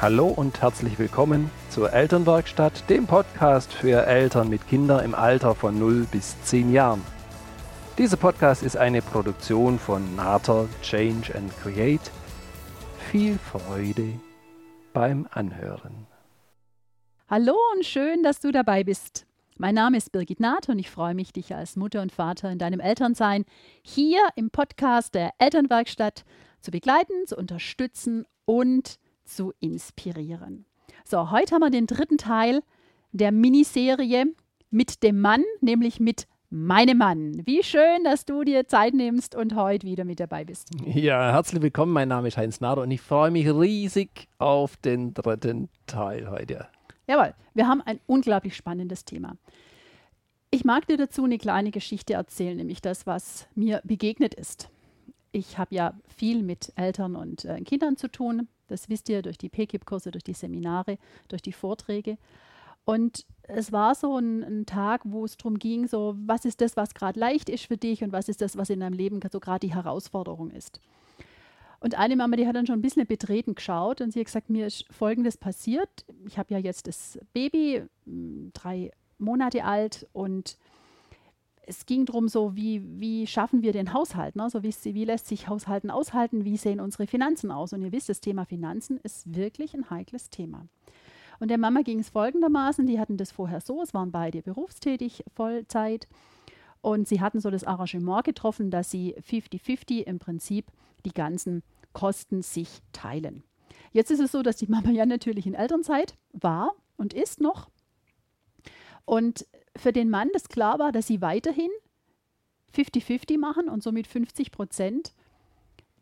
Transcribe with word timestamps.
Hallo 0.00 0.28
und 0.28 0.62
herzlich 0.62 0.96
willkommen 1.00 1.50
zur 1.70 1.92
Elternwerkstatt, 1.92 2.88
dem 2.88 3.08
Podcast 3.08 3.72
für 3.72 4.06
Eltern 4.06 4.48
mit 4.48 4.68
Kindern 4.68 5.04
im 5.04 5.12
Alter 5.12 5.56
von 5.56 5.76
0 5.76 6.06
bis 6.12 6.40
10 6.44 6.72
Jahren. 6.72 7.02
Dieser 7.98 8.16
Podcast 8.16 8.62
ist 8.62 8.76
eine 8.76 9.02
Produktion 9.02 9.76
von 9.76 10.14
Nater 10.14 10.68
Change 10.82 11.34
and 11.34 11.52
Create. 11.60 12.12
Viel 13.10 13.38
Freude 13.38 14.20
beim 14.92 15.26
Anhören. 15.32 16.06
Hallo 17.28 17.56
und 17.74 17.84
schön, 17.84 18.22
dass 18.22 18.38
du 18.38 18.52
dabei 18.52 18.84
bist. 18.84 19.26
Mein 19.56 19.74
Name 19.74 19.96
ist 19.96 20.12
Birgit 20.12 20.38
Naht 20.38 20.68
und 20.68 20.78
ich 20.78 20.90
freue 20.90 21.16
mich, 21.16 21.32
dich 21.32 21.56
als 21.56 21.74
Mutter 21.74 22.02
und 22.02 22.12
Vater 22.12 22.52
in 22.52 22.58
deinem 22.58 22.78
Elternsein 22.78 23.44
hier 23.82 24.20
im 24.36 24.50
Podcast 24.50 25.16
der 25.16 25.32
Elternwerkstatt 25.38 26.24
zu 26.60 26.70
begleiten, 26.70 27.26
zu 27.26 27.36
unterstützen 27.36 28.26
und 28.44 29.00
zu 29.28 29.52
inspirieren. 29.60 30.64
So, 31.04 31.30
heute 31.30 31.54
haben 31.54 31.62
wir 31.62 31.70
den 31.70 31.86
dritten 31.86 32.18
Teil 32.18 32.62
der 33.12 33.32
Miniserie 33.32 34.26
mit 34.70 35.02
dem 35.02 35.20
Mann, 35.20 35.44
nämlich 35.60 36.00
mit 36.00 36.26
meinem 36.50 36.98
Mann. 36.98 37.42
Wie 37.44 37.62
schön, 37.62 38.04
dass 38.04 38.24
du 38.24 38.42
dir 38.42 38.66
Zeit 38.66 38.94
nimmst 38.94 39.34
und 39.34 39.54
heute 39.54 39.86
wieder 39.86 40.04
mit 40.04 40.20
dabei 40.20 40.44
bist. 40.44 40.70
Ja, 40.86 41.32
herzlich 41.32 41.62
willkommen. 41.62 41.92
Mein 41.92 42.08
Name 42.08 42.28
ist 42.28 42.36
Heinz 42.36 42.60
Nader 42.60 42.82
und 42.82 42.90
ich 42.90 43.00
freue 43.00 43.30
mich 43.30 43.46
riesig 43.46 44.28
auf 44.38 44.76
den 44.78 45.12
dritten 45.14 45.68
Teil 45.86 46.30
heute. 46.30 46.68
Jawohl, 47.06 47.34
wir 47.54 47.68
haben 47.68 47.82
ein 47.82 48.00
unglaublich 48.06 48.56
spannendes 48.56 49.04
Thema. 49.04 49.36
Ich 50.50 50.64
mag 50.64 50.86
dir 50.86 50.96
dazu 50.96 51.24
eine 51.24 51.36
kleine 51.36 51.70
Geschichte 51.70 52.14
erzählen, 52.14 52.56
nämlich 52.56 52.80
das, 52.80 53.06
was 53.06 53.48
mir 53.54 53.82
begegnet 53.84 54.32
ist. 54.32 54.70
Ich 55.32 55.58
habe 55.58 55.74
ja 55.74 55.92
viel 56.16 56.42
mit 56.42 56.72
Eltern 56.76 57.16
und 57.16 57.44
äh, 57.44 57.60
Kindern 57.60 57.98
zu 57.98 58.08
tun. 58.08 58.48
Das 58.68 58.88
wisst 58.88 59.08
ihr 59.08 59.22
durch 59.22 59.38
die 59.38 59.48
PKIP-Kurse, 59.48 60.10
durch 60.10 60.24
die 60.24 60.34
Seminare, 60.34 60.98
durch 61.28 61.42
die 61.42 61.52
Vorträge. 61.52 62.18
Und 62.84 63.26
es 63.42 63.70
war 63.70 63.94
so 63.94 64.16
ein, 64.16 64.42
ein 64.42 64.66
Tag, 64.66 65.02
wo 65.04 65.24
es 65.24 65.36
darum 65.36 65.58
ging, 65.58 65.86
so, 65.86 66.14
was 66.24 66.44
ist 66.46 66.60
das, 66.60 66.76
was 66.76 66.94
gerade 66.94 67.20
leicht 67.20 67.50
ist 67.50 67.66
für 67.66 67.76
dich 67.76 68.02
und 68.02 68.12
was 68.12 68.28
ist 68.28 68.40
das, 68.40 68.56
was 68.56 68.70
in 68.70 68.80
deinem 68.80 68.94
Leben 68.94 69.20
so 69.30 69.40
gerade 69.40 69.66
die 69.66 69.74
Herausforderung 69.74 70.50
ist. 70.50 70.80
Und 71.80 71.98
eine 71.98 72.16
Mama, 72.16 72.36
die 72.36 72.46
hat 72.46 72.56
dann 72.56 72.66
schon 72.66 72.78
ein 72.78 72.82
bisschen 72.82 73.06
betreten 73.06 73.54
geschaut 73.54 74.00
und 74.00 74.12
sie 74.12 74.20
hat 74.20 74.26
gesagt, 74.26 74.50
mir 74.50 74.66
ist 74.66 74.84
Folgendes 74.90 75.36
passiert. 75.36 75.88
Ich 76.26 76.38
habe 76.38 76.54
ja 76.54 76.58
jetzt 76.58 76.86
das 76.86 77.18
Baby, 77.32 77.82
drei 78.54 78.90
Monate 79.18 79.64
alt 79.64 80.06
und 80.12 80.56
es 81.68 81.84
ging 81.84 82.06
darum, 82.06 82.28
so 82.28 82.56
wie, 82.56 82.82
wie 82.98 83.26
schaffen 83.26 83.62
wir 83.62 83.72
den 83.72 83.92
Haushalt, 83.92 84.36
ne? 84.36 84.48
so 84.48 84.62
wie, 84.62 84.74
wie 84.82 85.04
lässt 85.04 85.26
sich 85.26 85.48
Haushalten 85.48 85.90
aushalten, 85.90 86.44
wie 86.44 86.56
sehen 86.56 86.80
unsere 86.80 87.06
Finanzen 87.06 87.50
aus. 87.50 87.74
Und 87.74 87.82
ihr 87.82 87.92
wisst, 87.92 88.08
das 88.08 88.20
Thema 88.20 88.46
Finanzen 88.46 88.98
ist 89.02 89.34
wirklich 89.34 89.74
ein 89.74 89.90
heikles 89.90 90.30
Thema. 90.30 90.66
Und 91.40 91.50
der 91.50 91.58
Mama 91.58 91.82
ging 91.82 92.00
es 92.00 92.08
folgendermaßen, 92.08 92.86
die 92.86 92.98
hatten 92.98 93.18
das 93.18 93.30
vorher 93.30 93.60
so, 93.60 93.82
es 93.82 93.92
waren 93.94 94.10
beide 94.10 94.42
berufstätig, 94.42 95.24
Vollzeit. 95.34 96.08
Und 96.80 97.06
sie 97.06 97.20
hatten 97.20 97.40
so 97.40 97.50
das 97.50 97.64
Arrangement 97.64 98.24
getroffen, 98.24 98.70
dass 98.70 98.90
sie 98.90 99.14
50-50 99.16 100.04
im 100.04 100.18
Prinzip 100.18 100.66
die 101.04 101.12
ganzen 101.12 101.62
Kosten 101.92 102.42
sich 102.42 102.80
teilen. 102.92 103.44
Jetzt 103.92 104.10
ist 104.10 104.20
es 104.20 104.32
so, 104.32 104.42
dass 104.42 104.56
die 104.56 104.68
Mama 104.68 104.90
ja 104.90 105.04
natürlich 105.04 105.46
in 105.46 105.54
Elternzeit 105.54 106.16
war 106.32 106.72
und 106.96 107.12
ist 107.12 107.40
noch. 107.40 107.68
Und 109.04 109.46
für 109.78 109.92
den 109.92 110.10
Mann 110.10 110.28
das 110.32 110.48
klar 110.48 110.78
war, 110.78 110.92
dass 110.92 111.06
sie 111.06 111.20
weiterhin 111.20 111.70
50-50 112.74 113.38
machen 113.38 113.68
und 113.68 113.82
somit 113.82 114.06
50 114.06 114.50
Prozent 114.50 115.14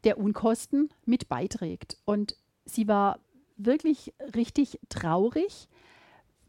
der 0.04 0.18
Unkosten 0.18 0.90
mit 1.04 1.28
beiträgt. 1.28 1.98
Und 2.04 2.36
sie 2.64 2.88
war 2.88 3.18
wirklich 3.56 4.12
richtig 4.34 4.78
traurig, 4.88 5.68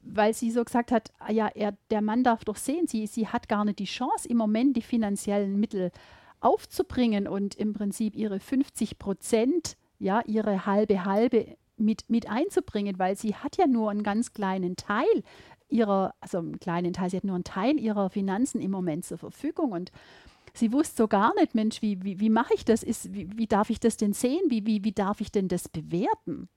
weil 0.02 0.34
sie 0.34 0.52
so 0.52 0.64
gesagt 0.64 0.92
hat, 0.92 1.12
ah 1.20 1.32
ja, 1.32 1.48
er, 1.48 1.74
der 1.90 2.02
Mann 2.02 2.24
darf 2.24 2.46
doch 2.46 2.56
sehen, 2.56 2.88
sie, 2.88 3.08
sie 3.08 3.28
hat 3.28 3.50
gar 3.50 3.66
nicht 3.66 3.80
die 3.80 3.86
Chance, 3.86 4.28
im 4.28 4.38
Moment 4.38 4.78
die 4.78 4.82
finanziellen 4.82 5.60
Mittel 5.60 5.92
aufzubringen 6.40 7.28
und 7.28 7.56
im 7.56 7.74
Prinzip 7.74 8.16
ihre 8.16 8.40
50 8.40 9.00
Prozent, 9.00 9.76
ja, 10.00 10.22
ihre 10.26 10.66
halbe 10.66 11.06
halbe 11.06 11.58
mit, 11.78 12.10
mit 12.10 12.30
einzubringen, 12.30 13.00
weil 13.00 13.18
sie 13.18 13.36
hat 13.36 13.58
ja 13.58 13.68
nur 13.68 13.92
einen 13.92 14.04
ganz 14.04 14.34
kleinen 14.34 14.76
Teil 14.76 15.24
ihrer, 15.70 16.14
also 16.22 16.40
einen 16.40 16.60
kleinen 16.60 16.94
Teil, 16.94 17.10
sie 17.10 17.18
hat 17.18 17.24
nur 17.24 17.36
einen 17.36 17.44
Teil 17.44 17.80
ihrer 17.80 18.10
Finanzen 18.10 18.62
im 18.62 18.72
Moment 18.72 19.06
zur 19.06 19.18
Verfügung 19.18 19.72
und 19.72 19.92
sie 20.54 20.72
wusste 20.72 21.04
so 21.04 21.08
gar 21.08 21.34
nicht, 21.36 21.56
Mensch, 21.56 21.82
wie, 21.82 22.04
wie, 22.04 22.20
wie 22.20 22.30
mache 22.30 22.54
ich 22.54 22.66
das? 22.66 22.84
Ist, 22.84 23.14
wie, 23.14 23.30
wie 23.38 23.48
darf 23.48 23.70
ich 23.70 23.80
das 23.80 23.98
denn 23.98 24.14
sehen? 24.14 24.42
Wie, 24.50 24.66
wie, 24.66 24.84
wie 24.84 24.92
darf 24.92 25.22
ich 25.22 25.32
denn 25.32 25.48
das 25.48 25.70
bewerten? 25.70 26.50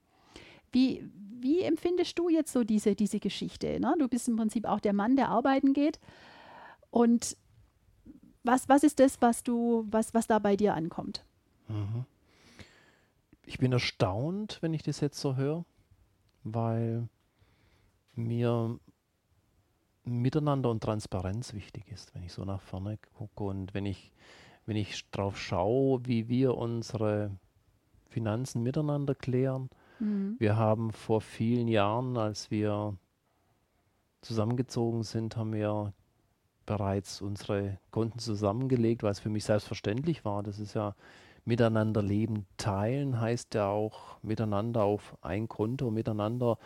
Wie, 0.71 1.09
wie 1.39 1.61
empfindest 1.61 2.17
du 2.17 2.29
jetzt 2.29 2.53
so 2.53 2.63
diese, 2.63 2.95
diese 2.95 3.19
Geschichte? 3.19 3.79
Ne? 3.79 3.95
Du 3.99 4.07
bist 4.07 4.27
im 4.27 4.37
Prinzip 4.37 4.65
auch 4.65 4.79
der 4.79 4.93
Mann, 4.93 5.15
der 5.15 5.29
arbeiten 5.29 5.73
geht. 5.73 5.99
Und 6.89 7.35
was, 8.43 8.69
was 8.69 8.83
ist 8.83 8.99
das, 8.99 9.21
was 9.21 9.43
du, 9.43 9.85
was, 9.89 10.13
was 10.13 10.27
da 10.27 10.39
bei 10.39 10.55
dir 10.55 10.73
ankommt? 10.73 11.23
Mhm. 11.67 12.05
Ich 13.45 13.57
bin 13.57 13.71
erstaunt, 13.71 14.59
wenn 14.61 14.73
ich 14.73 14.83
das 14.83 14.99
jetzt 15.01 15.19
so 15.19 15.35
höre, 15.35 15.65
weil 16.43 17.07
mir 18.15 18.79
Miteinander 20.03 20.69
und 20.69 20.81
Transparenz 20.81 21.53
wichtig 21.53 21.91
ist, 21.91 22.13
wenn 22.15 22.23
ich 22.23 22.33
so 22.33 22.43
nach 22.43 22.61
vorne 22.61 22.97
gucke 23.17 23.43
und 23.43 23.73
wenn 23.73 23.85
ich, 23.85 24.11
wenn 24.65 24.75
ich 24.75 25.09
drauf 25.11 25.37
schaue, 25.37 26.05
wie 26.05 26.27
wir 26.27 26.57
unsere 26.57 27.31
Finanzen 28.09 28.63
miteinander 28.63 29.13
klären. 29.13 29.69
Mhm. 29.99 30.35
Wir 30.39 30.55
haben 30.55 30.91
vor 30.91 31.21
vielen 31.21 31.67
Jahren, 31.67 32.17
als 32.17 32.49
wir 32.49 32.97
zusammengezogen 34.21 35.03
sind, 35.03 35.37
haben 35.37 35.53
wir 35.53 35.93
bereits 36.65 37.21
unsere 37.21 37.77
Konten 37.91 38.19
zusammengelegt, 38.19 39.03
was 39.03 39.19
für 39.19 39.29
mich 39.29 39.43
selbstverständlich 39.45 40.25
war. 40.25 40.41
Das 40.41 40.59
ist 40.59 40.73
ja 40.73 40.95
miteinander 41.45 42.01
leben, 42.01 42.45
teilen 42.57 43.19
heißt 43.19 43.55
ja 43.55 43.67
auch 43.67 44.21
miteinander 44.21 44.83
auf 44.83 45.17
ein 45.21 45.47
Konto, 45.47 45.89
miteinander 45.89 46.57
äh, 46.59 46.65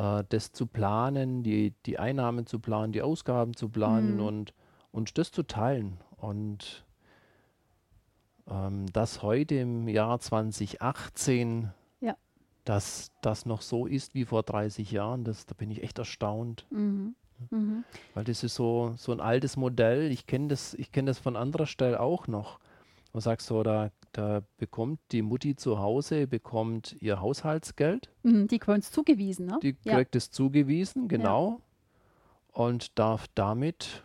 das 0.00 0.52
zu 0.52 0.66
planen, 0.66 1.42
die, 1.42 1.74
die 1.84 1.98
Einnahmen 1.98 2.46
zu 2.46 2.58
planen, 2.58 2.92
die 2.92 3.02
Ausgaben 3.02 3.54
zu 3.54 3.68
planen 3.68 4.14
mhm. 4.14 4.22
und, 4.22 4.54
und 4.92 5.18
das 5.18 5.30
zu 5.30 5.42
teilen. 5.42 5.98
Und 6.16 6.86
ähm, 8.48 8.86
das 8.92 9.22
heute 9.22 9.56
im 9.56 9.88
Jahr 9.88 10.18
2018, 10.18 11.70
ja. 12.00 12.16
dass 12.64 13.12
das 13.20 13.44
noch 13.44 13.60
so 13.60 13.86
ist 13.86 14.14
wie 14.14 14.24
vor 14.24 14.42
30 14.42 14.90
Jahren, 14.90 15.24
das, 15.24 15.44
da 15.44 15.54
bin 15.54 15.70
ich 15.70 15.82
echt 15.82 15.98
erstaunt. 15.98 16.66
Mhm. 16.70 17.14
Mhm. 17.50 17.84
Weil 18.14 18.24
das 18.24 18.42
ist 18.42 18.54
so, 18.54 18.94
so 18.96 19.12
ein 19.12 19.20
altes 19.20 19.56
Modell. 19.56 20.10
Ich 20.10 20.26
kenne 20.26 20.48
das, 20.48 20.76
kenn 20.92 21.06
das 21.06 21.18
von 21.18 21.36
anderer 21.36 21.66
Stelle 21.66 22.00
auch 22.00 22.26
noch. 22.26 22.58
Man 23.12 23.20
sagt 23.20 23.42
so, 23.42 23.62
da, 23.62 23.90
da 24.12 24.42
bekommt 24.56 25.00
die 25.12 25.22
Mutti 25.22 25.56
zu 25.56 25.78
Hause, 25.78 26.26
bekommt 26.26 26.96
ihr 27.00 27.20
Haushaltsgeld. 27.20 28.08
Mhm, 28.22 28.48
die 28.48 28.58
bekommt 28.58 28.78
es 28.78 28.90
zugewiesen, 28.90 29.46
ne? 29.46 29.58
Die 29.62 29.74
kriegt 29.74 30.16
es 30.16 30.30
zugewiesen, 30.30 31.08
genau. 31.08 31.50
Ja. 31.50 32.64
Und 32.64 32.98
darf 32.98 33.26
damit 33.34 34.02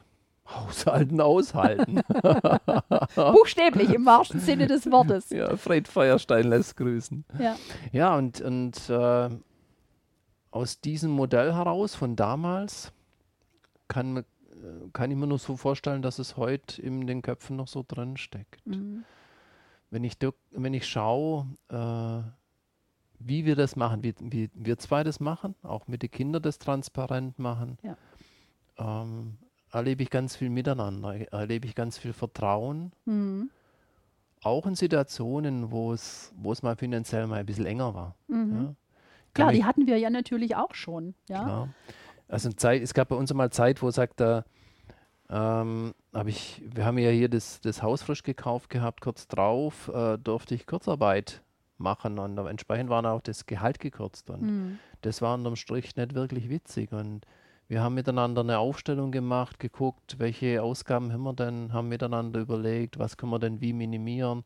Haushalten 0.47 1.19
aushalten. 1.21 2.01
Buchstäblich 3.15 3.89
im 3.89 4.05
wahrsten 4.05 4.39
Sinne 4.39 4.67
des 4.67 4.91
Wortes. 4.91 5.31
Ja, 5.31 5.57
Fred 5.57 5.87
Feuerstein 5.87 6.47
lässt 6.49 6.77
grüßen. 6.77 7.25
Ja, 7.39 7.55
ja 7.91 8.15
und, 8.15 8.41
und 8.41 8.89
äh, 8.89 9.29
aus 10.51 10.79
diesem 10.81 11.11
Modell 11.11 11.53
heraus 11.53 11.95
von 11.95 12.15
damals 12.15 12.93
kann, 13.87 14.23
kann 14.93 15.09
ich 15.09 15.17
mir 15.17 15.27
nur 15.27 15.39
so 15.39 15.57
vorstellen, 15.57 16.03
dass 16.03 16.19
es 16.19 16.37
heute 16.37 16.79
in 16.79 17.07
den 17.07 17.23
Köpfen 17.23 17.55
noch 17.55 17.67
so 17.67 17.83
drin 17.85 18.15
steckt. 18.15 18.65
Mhm. 18.67 19.03
Wenn, 19.89 20.03
ich, 20.03 20.17
wenn 20.51 20.73
ich 20.73 20.87
schaue, 20.87 21.47
äh, 21.69 22.21
wie 23.19 23.45
wir 23.45 23.55
das 23.55 23.75
machen, 23.75 24.03
wie, 24.03 24.13
wie 24.19 24.49
wir 24.53 24.77
zwei 24.77 25.03
das 25.03 25.19
machen, 25.19 25.55
auch 25.63 25.87
mit 25.87 26.01
den 26.03 26.11
Kindern 26.11 26.41
das 26.41 26.59
transparent 26.59 27.39
machen, 27.39 27.77
ja. 27.83 27.97
ähm, 28.77 29.37
erlebe 29.71 30.03
ich 30.03 30.09
ganz 30.09 30.35
viel 30.35 30.49
Miteinander, 30.49 31.31
erlebe 31.31 31.67
ich 31.67 31.75
ganz 31.75 31.97
viel 31.97 32.13
Vertrauen. 32.13 32.91
Mhm. 33.05 33.49
Auch 34.41 34.65
in 34.67 34.75
Situationen, 34.75 35.71
wo 35.71 35.93
es, 35.93 36.33
mal 36.61 36.75
finanziell 36.75 37.25
mal 37.27 37.39
ein 37.39 37.45
bisschen 37.45 37.65
enger 37.65 37.93
war. 37.93 38.15
Mhm. 38.27 38.61
Ja. 38.61 38.75
Klar, 39.33 39.51
die 39.51 39.65
hatten 39.65 39.85
wir 39.85 39.97
ja 39.97 40.09
natürlich 40.09 40.55
auch 40.55 40.73
schon. 40.73 41.13
Ja. 41.27 41.43
Klar. 41.43 41.69
Also 42.27 42.51
Zeit, 42.51 42.81
es 42.81 42.93
gab 42.93 43.09
bei 43.09 43.15
uns 43.15 43.33
mal 43.33 43.51
Zeit, 43.51 43.81
wo 43.81 43.91
sagt 43.91 44.21
er, 44.21 44.45
ähm, 45.29 45.93
hab 46.15 46.27
ich, 46.27 46.61
wir 46.65 46.85
haben 46.85 46.97
ja 46.97 47.09
hier 47.09 47.29
das, 47.29 47.59
das 47.61 47.83
Haus 47.83 48.01
frisch 48.01 48.23
gekauft 48.23 48.69
gehabt, 48.69 49.01
kurz 49.01 49.27
drauf 49.27 49.91
äh, 49.93 50.17
durfte 50.17 50.55
ich 50.55 50.65
Kurzarbeit 50.65 51.41
machen 51.77 52.19
und 52.19 52.37
entsprechend 52.37 52.89
war 52.89 53.05
auch 53.05 53.21
das 53.21 53.45
Gehalt 53.45 53.79
gekürzt 53.79 54.29
und 54.29 54.41
mhm. 54.41 54.79
das 55.01 55.21
war 55.21 55.35
unterm 55.35 55.57
Strich 55.57 55.95
nicht 55.97 56.15
wirklich 56.15 56.49
witzig 56.49 56.93
und 56.93 57.25
wir 57.67 57.81
haben 57.81 57.95
miteinander 57.95 58.41
eine 58.41 58.59
Aufstellung 58.59 59.11
gemacht, 59.11 59.59
geguckt, 59.59 60.19
welche 60.19 60.61
Ausgaben 60.61 61.11
haben 61.11 61.23
wir 61.23 61.33
denn, 61.33 61.73
haben 61.73 61.89
miteinander 61.89 62.39
überlegt, 62.39 62.99
was 62.99 63.17
können 63.17 63.31
wir 63.31 63.39
denn 63.39 63.59
wie 63.59 63.73
minimieren, 63.73 64.43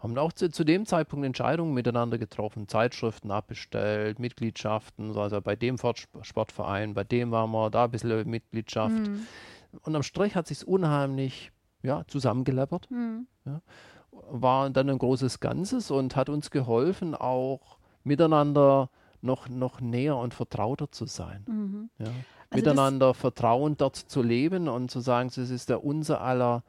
haben 0.00 0.18
auch 0.18 0.32
zu, 0.32 0.50
zu, 0.50 0.64
dem 0.64 0.84
Zeitpunkt 0.84 1.24
Entscheidungen 1.24 1.74
miteinander 1.74 2.18
getroffen, 2.18 2.66
Zeitschriften 2.66 3.30
abbestellt, 3.30 4.18
Mitgliedschaften, 4.18 5.16
also 5.16 5.40
bei 5.40 5.56
dem 5.56 5.76
Sportverein, 6.22 6.94
bei 6.94 7.04
dem 7.04 7.30
waren 7.30 7.52
wir, 7.52 7.70
da 7.70 7.84
ein 7.84 7.90
bisschen 7.90 8.28
Mitgliedschaft. 8.28 8.96
Mhm. 8.96 9.26
Und 9.82 9.96
am 9.96 10.02
Strich 10.02 10.34
hat 10.34 10.46
sich 10.46 10.66
unheimlich 10.66 11.52
ja, 11.82 12.04
zusammengeleppert. 12.06 12.90
Mhm. 12.90 13.26
Ja, 13.44 13.60
war 14.30 14.70
dann 14.70 14.88
ein 14.90 14.98
großes 14.98 15.40
Ganzes 15.40 15.90
und 15.90 16.16
hat 16.16 16.28
uns 16.28 16.50
geholfen, 16.50 17.14
auch 17.14 17.78
miteinander 18.04 18.90
noch, 19.20 19.48
noch 19.48 19.80
näher 19.80 20.16
und 20.16 20.34
vertrauter 20.34 20.90
zu 20.90 21.06
sein. 21.06 21.44
Mhm. 21.46 21.90
Ja. 21.98 22.06
Also 22.50 22.56
miteinander 22.56 23.14
vertrauend 23.14 23.80
dort 23.80 23.96
zu 23.96 24.22
leben 24.22 24.68
und 24.68 24.90
zu 24.90 25.00
sagen, 25.00 25.28
es 25.28 25.38
ist 25.38 25.68
der 25.68 25.84
unser 25.84 26.20
aller, 26.20 26.62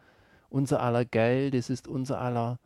unser 0.49 0.81
aller 0.81 1.05
Geld, 1.05 1.53
es 1.53 1.69
ist 1.69 1.87
unser 1.87 2.19
aller 2.19 2.59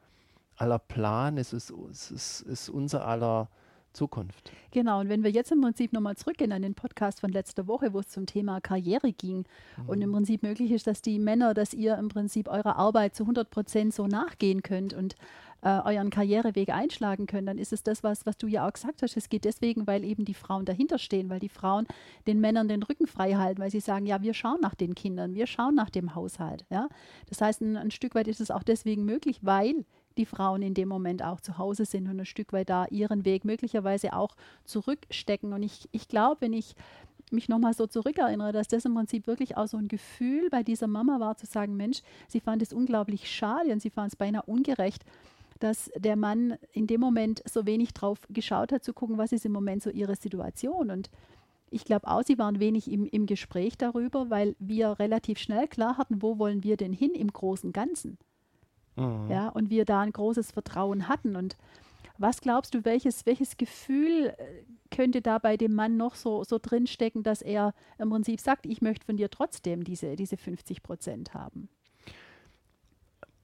aller 0.59 0.79
Plan, 0.79 1.37
es 1.37 1.53
ist, 1.53 1.71
es 1.89 2.11
ist, 2.11 2.41
ist 2.41 2.69
unser 2.69 3.07
aller 3.07 3.49
Zukunft. 3.93 4.51
Genau, 4.71 4.99
und 4.99 5.09
wenn 5.09 5.23
wir 5.23 5.31
jetzt 5.31 5.51
im 5.51 5.61
Prinzip 5.61 5.93
nochmal 5.93 6.15
zurückgehen 6.15 6.51
an 6.51 6.61
den 6.61 6.75
Podcast 6.75 7.19
von 7.19 7.31
letzter 7.31 7.67
Woche, 7.67 7.93
wo 7.93 7.99
es 7.99 8.09
zum 8.09 8.25
Thema 8.25 8.61
Karriere 8.61 9.11
ging 9.11 9.45
mhm. 9.77 9.89
und 9.89 10.01
im 10.01 10.11
Prinzip 10.11 10.43
möglich 10.43 10.71
ist, 10.71 10.87
dass 10.87 11.01
die 11.01 11.19
Männer, 11.19 11.53
dass 11.53 11.73
ihr 11.73 11.97
im 11.97 12.09
Prinzip 12.09 12.47
eurer 12.47 12.75
Arbeit 12.75 13.15
zu 13.15 13.23
100 13.23 13.49
Prozent 13.49 13.93
so 13.93 14.07
nachgehen 14.07 14.61
könnt 14.63 14.93
und 14.93 15.15
äh, 15.61 15.79
euren 15.83 16.09
Karriereweg 16.09 16.69
einschlagen 16.69 17.25
könnt, 17.25 17.47
dann 17.47 17.57
ist 17.57 17.73
es 17.73 17.83
das, 17.83 18.03
was, 18.03 18.25
was 18.25 18.37
du 18.37 18.47
ja 18.47 18.67
auch 18.67 18.73
gesagt 18.73 19.01
hast. 19.01 19.17
Es 19.17 19.29
geht 19.29 19.43
deswegen, 19.43 19.87
weil 19.87 20.03
eben 20.03 20.25
die 20.25 20.33
Frauen 20.33 20.65
dahinter 20.65 20.97
stehen, 20.97 21.29
weil 21.29 21.39
die 21.39 21.49
Frauen 21.49 21.85
den 22.27 22.39
Männern 22.39 22.67
den 22.67 22.83
Rücken 22.83 23.07
frei 23.07 23.33
halten, 23.33 23.61
weil 23.61 23.71
sie 23.71 23.81
sagen, 23.81 24.05
ja, 24.05 24.21
wir 24.21 24.33
schauen 24.33 24.59
nach 24.61 24.75
den 24.75 24.95
Kindern, 24.95 25.35
wir 25.35 25.47
schauen 25.47 25.75
nach 25.75 25.89
dem 25.89 26.15
Haushalt. 26.15 26.65
Ja? 26.69 26.87
Das 27.27 27.41
heißt, 27.41 27.61
ein, 27.61 27.75
ein 27.75 27.91
Stück 27.91 28.15
weit 28.15 28.27
ist 28.27 28.39
es 28.39 28.51
auch 28.51 28.63
deswegen 28.63 29.03
möglich, 29.03 29.39
weil 29.41 29.85
die 30.17 30.25
Frauen 30.25 30.61
in 30.61 30.73
dem 30.73 30.89
Moment 30.89 31.23
auch 31.23 31.39
zu 31.39 31.57
Hause 31.57 31.85
sind 31.85 32.07
und 32.07 32.19
ein 32.19 32.25
Stück 32.25 32.53
weit 32.53 32.69
da 32.69 32.85
ihren 32.87 33.25
Weg 33.25 33.45
möglicherweise 33.45 34.13
auch 34.13 34.35
zurückstecken. 34.65 35.53
Und 35.53 35.63
ich, 35.63 35.87
ich 35.91 36.07
glaube, 36.07 36.41
wenn 36.41 36.53
ich 36.53 36.75
mich 37.31 37.49
nochmal 37.49 37.73
so 37.73 37.87
zurückerinnere, 37.87 38.51
dass 38.51 38.67
das 38.67 38.85
im 38.85 38.95
Prinzip 38.95 39.27
wirklich 39.27 39.57
auch 39.57 39.67
so 39.67 39.77
ein 39.77 39.87
Gefühl 39.87 40.49
bei 40.49 40.63
dieser 40.63 40.87
Mama 40.87 41.19
war, 41.19 41.37
zu 41.37 41.45
sagen, 41.45 41.77
Mensch, 41.77 42.01
sie 42.27 42.39
fand 42.39 42.61
es 42.61 42.73
unglaublich 42.73 43.29
schade 43.29 43.71
und 43.71 43.81
sie 43.81 43.89
fand 43.89 44.11
es 44.11 44.15
beinahe 44.15 44.43
ungerecht, 44.43 45.05
dass 45.59 45.91
der 45.95 46.15
Mann 46.15 46.57
in 46.71 46.87
dem 46.87 47.01
Moment 47.01 47.43
so 47.45 47.65
wenig 47.65 47.93
drauf 47.93 48.19
geschaut 48.29 48.71
hat, 48.71 48.83
zu 48.83 48.93
gucken, 48.93 49.17
was 49.17 49.31
ist 49.31 49.45
im 49.45 49.51
Moment 49.51 49.83
so 49.83 49.89
ihre 49.89 50.15
Situation. 50.15 50.89
Und 50.89 51.09
ich 51.69 51.85
glaube 51.85 52.07
auch, 52.07 52.23
sie 52.23 52.37
waren 52.37 52.59
wenig 52.59 52.89
im, 52.89 53.05
im 53.05 53.25
Gespräch 53.25 53.77
darüber, 53.77 54.29
weil 54.29 54.55
wir 54.59 54.99
relativ 54.99 55.37
schnell 55.37 55.67
klar 55.67 55.97
hatten, 55.97 56.21
wo 56.21 56.39
wollen 56.39 56.63
wir 56.63 56.77
denn 56.77 56.93
hin 56.93 57.11
im 57.13 57.31
großen 57.31 57.73
Ganzen. 57.73 58.17
Mhm. 58.95 59.29
Ja, 59.29 59.49
und 59.49 59.69
wir 59.69 59.85
da 59.85 60.01
ein 60.01 60.11
großes 60.11 60.51
Vertrauen 60.51 61.07
hatten. 61.07 61.35
Und 61.35 61.57
was 62.17 62.41
glaubst 62.41 62.73
du, 62.73 62.85
welches, 62.85 63.25
welches 63.25 63.57
Gefühl 63.57 64.33
äh, 64.37 64.63
könnte 64.91 65.21
da 65.21 65.39
bei 65.39 65.57
dem 65.57 65.73
Mann 65.73 65.97
noch 65.97 66.15
so, 66.15 66.43
so 66.43 66.59
drinstecken, 66.61 67.23
dass 67.23 67.41
er 67.41 67.73
im 67.97 68.09
Prinzip 68.09 68.39
sagt, 68.39 68.65
ich 68.65 68.81
möchte 68.81 69.05
von 69.05 69.17
dir 69.17 69.29
trotzdem 69.29 69.83
diese, 69.83 70.15
diese 70.15 70.37
50 70.37 70.83
Prozent 70.83 71.33
haben? 71.33 71.69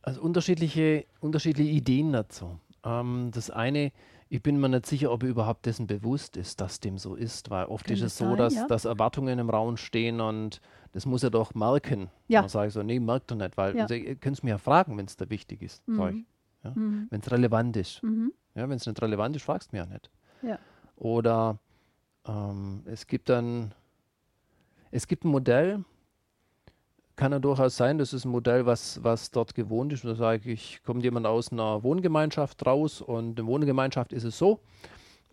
Also 0.02 0.22
unterschiedliche, 0.22 1.06
unterschiedliche 1.20 1.72
Ideen 1.72 2.14
dazu. 2.14 2.60
Ähm, 2.86 3.32
das 3.34 3.50
eine, 3.50 3.92
ich 4.30 4.42
bin 4.42 4.60
mir 4.60 4.70
nicht 4.70 4.86
sicher, 4.86 5.12
ob 5.12 5.24
er 5.24 5.30
überhaupt 5.30 5.66
dessen 5.66 5.88
bewusst 5.88 6.38
ist, 6.38 6.62
dass 6.62 6.80
dem 6.80 6.98
so 6.98 7.16
ist, 7.16 7.50
weil 7.50 7.66
oft 7.66 7.86
Kann 7.86 7.96
ist 7.96 8.02
es 8.02 8.18
so, 8.18 8.26
sein, 8.26 8.38
dass, 8.38 8.56
ja? 8.56 8.68
dass 8.68 8.86
Erwartungen 8.86 9.40
im 9.40 9.50
Raum 9.50 9.76
stehen 9.78 10.22
und 10.22 10.62
das 10.94 11.06
muss 11.06 11.24
er 11.24 11.32
doch 11.32 11.54
merken. 11.54 12.10
Ja. 12.28 12.42
Dann 12.42 12.50
sage 12.50 12.68
ich 12.68 12.74
so, 12.74 12.84
nee, 12.84 13.00
merkt 13.00 13.32
er 13.32 13.38
nicht, 13.38 13.58
weil 13.58 13.76
ja. 13.76 13.88
Sie 13.88 14.16
können 14.16 14.34
es 14.34 14.44
mir 14.44 14.52
ja 14.52 14.58
fragen, 14.58 14.98
wenn 14.98 15.06
es 15.06 15.18
da 15.18 15.30
wichtig 15.30 15.62
ist. 15.62 15.86
Mhm. 15.88 16.26
Ja? 16.64 16.72
Mhm. 16.72 17.08
Wenn 17.10 17.22
es 17.22 17.32
relevant 17.32 17.76
ist. 17.78 18.02
Mhm. 18.04 18.32
Ja, 18.56 18.70
wenn 18.70 18.78
es 18.78 18.86
nicht 18.86 19.02
relevant 19.02 19.36
ist, 19.36 19.44
fragst 19.44 19.72
du 19.72 19.76
mir 19.76 19.84
ja 19.84 19.86
nicht. 19.88 20.10
Ja. 20.42 20.60
Oder 20.96 21.60
ähm, 22.26 22.84
es 22.86 23.08
gibt 23.08 23.30
dann, 23.30 23.74
es 24.92 25.08
gibt 25.08 25.26
ein 25.26 25.30
Modell, 25.30 25.84
kann 27.16 27.32
ja 27.32 27.40
durchaus 27.40 27.78
sein, 27.78 27.98
das 27.98 28.14
ist 28.14 28.26
ein 28.26 28.32
Modell, 28.32 28.66
was, 28.66 29.04
was 29.04 29.32
dort 29.32 29.56
gewohnt 29.56 29.94
ist. 29.94 30.04
Und 30.04 30.12
da 30.12 30.16
sage 30.16 30.52
ich, 30.52 30.82
kommt 30.84 31.04
jemand 31.04 31.26
aus 31.26 31.52
einer 31.52 31.84
Wohngemeinschaft 31.84 32.66
raus 32.66 33.02
und 33.02 33.30
in 33.30 33.36
der 33.36 33.46
Wohngemeinschaft 33.46 34.14
ist 34.14 34.24
es 34.24 34.38
so, 34.38 34.60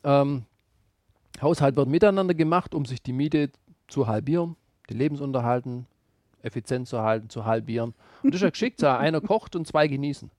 ähm, 0.05 0.44
Haushalt 1.40 1.76
wird 1.76 1.88
miteinander 1.88 2.34
gemacht, 2.34 2.75
um 2.75 2.84
sich 2.84 3.02
die 3.02 3.12
Miete 3.12 3.50
zu 3.88 4.06
halbieren 4.06 4.56
den 4.93 4.99
Lebensunterhalten 4.99 5.87
effizient 6.43 6.88
zu 6.88 7.02
halten, 7.02 7.29
zu 7.29 7.44
halbieren. 7.44 7.94
Und 8.23 8.35
das 8.35 8.40
ist 8.40 8.43
ja 8.43 8.50
geschickt, 8.50 8.82
einer 8.82 9.20
kocht 9.20 9.55
und 9.56 9.67
zwei 9.67 9.87
genießen. 9.87 10.31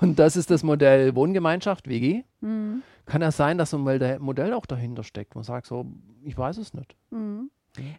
Und 0.00 0.18
das 0.18 0.36
ist 0.36 0.50
das 0.50 0.62
Modell 0.62 1.14
Wohngemeinschaft, 1.14 1.88
WG. 1.88 2.22
Mhm. 2.40 2.82
Kann 3.06 3.22
ja 3.22 3.30
sein, 3.30 3.58
dass 3.58 3.70
so 3.70 3.78
ein 3.78 4.20
Modell 4.20 4.54
auch 4.54 4.66
dahinter 4.66 5.04
steckt. 5.04 5.34
Man 5.34 5.44
sagt 5.44 5.66
so, 5.66 5.86
ich 6.24 6.36
weiß 6.36 6.56
es 6.58 6.74
nicht. 6.74 6.96
Mhm. 7.10 7.29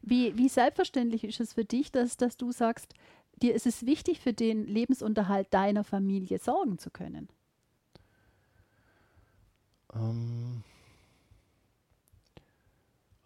Wie, 0.02 0.38
wie 0.38 0.50
selbstverständlich 0.50 1.24
ist 1.24 1.40
es 1.40 1.54
für 1.54 1.66
dich, 1.66 1.92
dass, 1.92 2.18
dass 2.18 2.38
du 2.38 2.52
sagst, 2.52 2.94
dir 3.42 3.54
ist 3.54 3.66
es 3.66 3.86
wichtig, 3.86 4.20
für 4.20 4.34
den 4.34 4.66
Lebensunterhalt 4.66 5.54
deiner 5.54 5.84
Familie 5.84 6.40
sorgen 6.40 6.78
zu 6.78 6.90
können? 6.90 7.30
Ähm, 9.94 10.64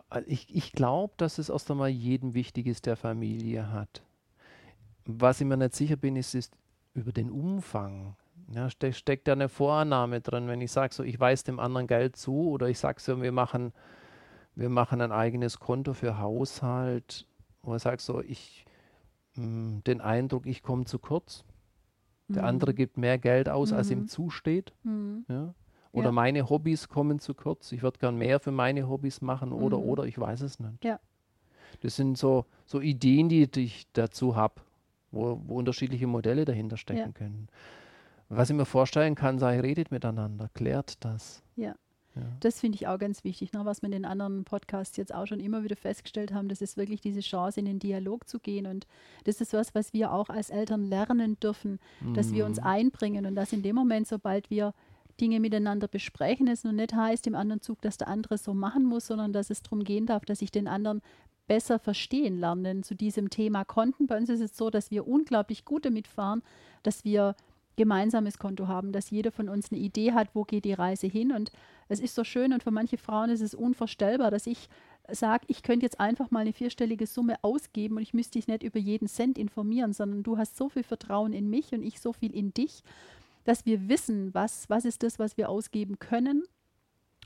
also 0.10 0.28
ich, 0.30 0.56
ich 0.56 0.72
glaube, 0.72 1.14
dass 1.18 1.38
es 1.38 1.50
erst 1.50 1.70
einmal 1.70 1.90
jedem 1.90 2.34
wichtig 2.34 2.68
ist, 2.68 2.86
der 2.86 2.96
Familie 2.96 3.72
hat. 3.72 4.04
Was 5.06 5.42
ich 5.42 5.48
mir 5.48 5.58
nicht 5.58 5.76
sicher 5.76 5.98
bin, 5.98 6.16
ist, 6.16 6.34
ist 6.34 6.56
über 6.94 7.12
den 7.12 7.30
Umfang. 7.30 8.16
Ja, 8.52 8.70
ste 8.70 8.94
steckt 8.94 9.28
da 9.28 9.34
eine 9.34 9.50
Vorannahme 9.50 10.22
drin, 10.22 10.48
wenn 10.48 10.62
ich 10.62 10.72
sage, 10.72 10.94
so, 10.94 11.04
ich 11.04 11.20
weise 11.20 11.46
dem 11.46 11.60
anderen 11.60 11.88
Geld 11.88 12.16
zu 12.16 12.50
oder 12.50 12.70
ich 12.70 12.80
sage 12.80 13.02
so, 13.02 13.22
wir 13.22 13.32
machen, 13.32 13.74
wir 14.56 14.70
machen 14.70 15.02
ein 15.02 15.12
eigenes 15.12 15.60
Konto 15.60 15.94
für 15.94 16.18
Haushalt 16.18 17.28
oder 17.64 17.76
ich 17.78 17.82
sage 17.82 18.02
so, 18.02 18.22
ich 18.22 18.66
mh, 19.36 19.44
hm, 19.44 19.84
den 19.86 20.02
Eindruck, 20.02 20.46
ich 20.46 20.64
komme 20.64 20.86
zu 20.86 21.00
kurz. 21.00 21.44
Der 22.28 22.42
mhm. 22.42 22.48
andere 22.48 22.74
gibt 22.74 22.98
mehr 22.98 23.18
Geld 23.18 23.50
aus, 23.50 23.72
mhm. 23.72 23.78
als 23.78 23.92
ihm 23.92 24.00
mhm. 24.00 24.08
zusteht. 24.08 24.74
Mhm. 24.84 25.26
Ja? 25.28 25.54
Oder 25.92 26.06
ja. 26.08 26.12
meine 26.12 26.50
Hobbys 26.50 26.90
kommen 26.90 27.20
zu 27.20 27.34
kurz. 27.34 27.72
Ich 27.72 27.84
würde 27.84 28.00
gern 28.00 28.18
mehr 28.18 28.40
für 28.40 28.52
meine 28.52 28.90
Hobbys 28.90 29.22
machen 29.22 29.52
oder, 29.52 29.78
mhm. 29.78 29.84
oder, 29.84 30.04
ich 30.06 30.20
weiß 30.20 30.42
es 30.42 30.60
nicht. 30.60 30.84
Ja. 30.84 31.00
Das 31.82 31.96
sind 31.96 32.18
so, 32.18 32.46
so 32.66 32.82
Ideen, 32.82 33.30
die, 33.30 33.50
die 33.50 33.66
ich 33.66 33.88
dazu 33.94 34.36
habe, 34.36 34.56
wo, 35.12 35.42
wo, 35.46 35.58
unterschiedliche 35.58 36.08
Modelle 36.08 36.46
dahinter 36.46 36.78
stecken 36.78 37.14
können. 37.14 37.48
Was 38.28 38.50
ich 38.50 38.56
mir 38.56 38.66
vorstellen 38.66 39.16
kann, 39.16 39.38
sei, 39.38 39.60
redet 39.60 39.92
miteinander, 39.92 40.50
klärt 40.54 41.04
das. 41.06 41.44
Ja. 41.56 41.76
Ja. 42.16 42.22
Das 42.40 42.60
finde 42.60 42.78
ich 42.78 42.88
auch 42.88 42.98
ganz 42.98 43.24
wichtig, 43.24 43.52
ne, 43.54 43.66
was 43.66 43.82
wir 43.82 43.88
in 43.88 43.92
den 43.92 44.06
anderen 44.06 44.46
Podcasts 44.46 44.96
jetzt 44.98 45.14
auch 45.14 45.26
schon 45.26 45.40
immer 45.40 45.64
wieder 45.64 45.76
festgestellt 45.76 46.34
haben, 46.34 46.48
das 46.48 46.62
ist 46.62 46.78
wirklich 46.78 47.02
diese 47.02 47.20
Chance, 47.20 47.60
in 47.60 47.66
den 47.66 47.80
Dialog 47.80 48.28
zu 48.28 48.40
gehen. 48.40 48.66
Und 48.68 48.88
das 49.26 49.42
ist 49.42 49.54
was, 49.54 49.76
was 49.76 49.94
wir 49.94 50.12
auch 50.14 50.30
als 50.30 50.50
Eltern 50.50 50.86
lernen 50.86 51.40
dürfen, 51.40 51.80
mhm. 52.00 52.14
dass 52.14 52.32
wir 52.32 52.46
uns 52.46 52.60
mhm. 52.60 52.66
einbringen 52.66 53.26
und 53.26 53.36
dass 53.36 53.54
in 53.54 53.64
dem 53.64 53.76
Moment, 53.76 54.08
sobald 54.08 54.50
wir 54.50 54.74
Dinge 55.20 55.40
miteinander 55.40 55.88
besprechen, 55.88 56.48
es 56.48 56.64
nur 56.64 56.74
nicht 56.74 56.94
heißt 56.94 57.28
im 57.28 57.36
anderen 57.36 57.62
Zug, 57.62 57.82
dass 57.82 57.98
der 57.98 58.08
andere 58.08 58.38
so 58.38 58.54
machen 58.54 58.84
muss, 58.84 59.08
sondern 59.08 59.34
dass 59.34 59.50
es 59.50 59.62
darum 59.62 59.84
gehen 59.84 60.06
darf, 60.06 60.26
dass 60.26 60.42
ich 60.42 60.52
den 60.52 60.68
anderen 60.68 61.02
besser 61.48 61.80
verstehen 61.80 62.40
lerne. 62.40 62.82
Zu 62.82 62.96
diesem 62.96 63.30
Thema 63.30 63.66
Konten, 63.66 64.08
bei 64.08 64.18
uns 64.18 64.30
ist 64.30 64.42
es 64.42 64.58
so, 64.58 64.70
dass 64.70 64.92
wir 64.92 65.08
unglaublich 65.08 65.64
gut 65.64 65.86
damit 65.86 66.08
fahren, 66.08 66.42
dass 66.84 67.06
wir 67.06 67.36
gemeinsames 67.76 68.38
Konto 68.38 68.68
haben, 68.68 68.92
dass 68.92 69.10
jeder 69.10 69.32
von 69.32 69.50
uns 69.50 69.72
eine 69.72 69.82
Idee 69.82 70.14
hat, 70.14 70.30
wo 70.34 70.44
geht 70.44 70.66
die 70.66 70.74
Reise 70.74 71.08
hin. 71.08 71.32
Und 71.32 71.52
es 71.90 72.00
ist 72.00 72.16
so 72.16 72.24
schön 72.24 72.54
und 72.54 72.64
für 72.64 72.72
manche 72.72 72.98
Frauen 72.98 73.30
ist 73.30 73.42
es 73.42 73.54
unvorstellbar, 73.54 74.32
dass 74.32 74.48
ich 74.48 74.70
sage, 75.10 75.46
ich 75.48 75.62
könnte 75.62 75.86
jetzt 75.86 76.00
einfach 76.00 76.32
mal 76.32 76.40
eine 76.40 76.54
vierstellige 76.54 77.06
Summe 77.06 77.36
ausgeben 77.44 77.98
und 77.98 78.02
ich 78.02 78.14
müsste 78.14 78.40
dich 78.40 78.48
nicht 78.48 78.64
über 78.64 78.80
jeden 78.80 79.08
Cent 79.08 79.38
informieren, 79.38 79.94
sondern 79.94 80.24
du 80.24 80.38
hast 80.38 80.58
so 80.58 80.70
viel 80.70 80.84
Vertrauen 80.84 81.34
in 81.34 81.50
mich 81.50 81.74
und 81.74 81.84
ich 81.84 82.00
so 82.00 82.14
viel 82.14 82.34
in 82.34 82.54
dich 82.54 82.84
dass 83.46 83.66
wir 83.66 83.88
wissen, 83.88 84.34
was, 84.34 84.70
was 84.70 84.84
ist 84.84 85.04
das, 85.04 85.20
was 85.20 85.38
wir 85.38 85.50
ausgeben 85.50 85.98
können 86.00 86.44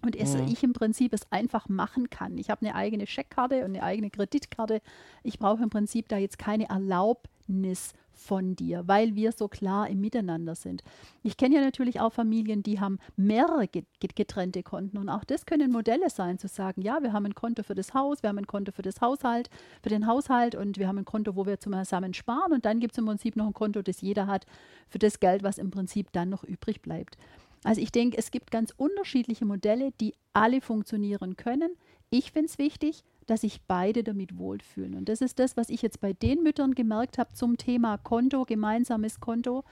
und 0.01 0.15
es, 0.15 0.35
mhm. 0.35 0.47
ich 0.47 0.63
im 0.63 0.73
Prinzip 0.73 1.13
es 1.13 1.29
einfach 1.31 1.67
machen 1.67 2.09
kann. 2.09 2.37
Ich 2.37 2.49
habe 2.49 2.65
eine 2.65 2.75
eigene 2.75 3.07
Scheckkarte 3.07 3.65
und 3.65 3.75
eine 3.75 3.83
eigene 3.83 4.09
Kreditkarte. 4.09 4.81
Ich 5.23 5.39
brauche 5.39 5.63
im 5.63 5.69
Prinzip 5.69 6.07
da 6.07 6.17
jetzt 6.17 6.37
keine 6.37 6.69
Erlaubnis 6.69 7.93
von 8.19 8.55
dir, 8.55 8.87
weil 8.87 9.15
wir 9.15 9.31
so 9.31 9.47
klar 9.47 9.89
im 9.89 10.01
Miteinander 10.01 10.55
sind. 10.55 10.83
Ich 11.23 11.37
kenne 11.37 11.55
ja 11.55 11.61
natürlich 11.61 11.99
auch 11.99 12.13
Familien, 12.13 12.61
die 12.61 12.79
haben 12.79 12.99
mehrere 13.15 13.67
getrennte 13.99 14.61
Konten 14.63 14.97
und 14.97 15.09
auch 15.09 15.23
das 15.23 15.45
können 15.45 15.71
Modelle 15.71 16.09
sein, 16.09 16.37
zu 16.37 16.47
sagen, 16.47 16.81
ja, 16.81 17.01
wir 17.01 17.13
haben 17.13 17.25
ein 17.25 17.35
Konto 17.35 17.63
für 17.63 17.75
das 17.75 17.93
Haus, 17.93 18.21
wir 18.21 18.29
haben 18.29 18.37
ein 18.37 18.47
Konto 18.47 18.71
für 18.71 18.81
das 18.81 19.01
Haushalt, 19.01 19.49
für 19.81 19.89
den 19.89 20.05
Haushalt 20.05 20.55
und 20.55 20.77
wir 20.77 20.87
haben 20.87 20.99
ein 20.99 21.05
Konto, 21.05 21.35
wo 21.35 21.45
wir 21.45 21.59
zusammen 21.59 22.13
sparen 22.13 22.53
und 22.53 22.65
dann 22.65 22.79
gibt 22.79 22.93
es 22.93 22.97
im 22.97 23.05
Prinzip 23.05 23.35
noch 23.35 23.47
ein 23.47 23.53
Konto, 23.53 23.81
das 23.81 24.01
jeder 24.01 24.27
hat 24.27 24.45
für 24.87 24.99
das 24.99 25.19
Geld, 25.19 25.43
was 25.43 25.57
im 25.57 25.71
Prinzip 25.71 26.11
dann 26.11 26.29
noch 26.29 26.43
übrig 26.43 26.81
bleibt. 26.81 27.17
Also 27.63 27.81
ich 27.81 27.91
denke, 27.91 28.17
es 28.17 28.31
gibt 28.31 28.51
ganz 28.51 28.73
unterschiedliche 28.77 29.45
Modelle, 29.45 29.91
die 29.99 30.13
alle 30.33 30.61
funktionieren 30.61 31.35
können. 31.35 31.71
Ich 32.09 32.31
finde 32.31 32.49
es 32.49 32.57
wichtig, 32.57 33.03
dass 33.29 33.41
sich 33.41 33.61
beide 33.67 34.03
damit 34.03 34.37
wohlfühlen. 34.37 34.95
Und 34.95 35.09
das 35.09 35.21
ist 35.21 35.39
das, 35.39 35.57
was 35.57 35.69
ich 35.69 35.81
jetzt 35.81 36.01
bei 36.01 36.13
den 36.13 36.43
Müttern 36.43 36.73
gemerkt 36.73 37.17
habe 37.17 37.33
zum 37.33 37.57
Thema 37.57 37.97
Konto, 37.97 38.45
gemeinsames 38.45 39.19
Konto, 39.19 39.63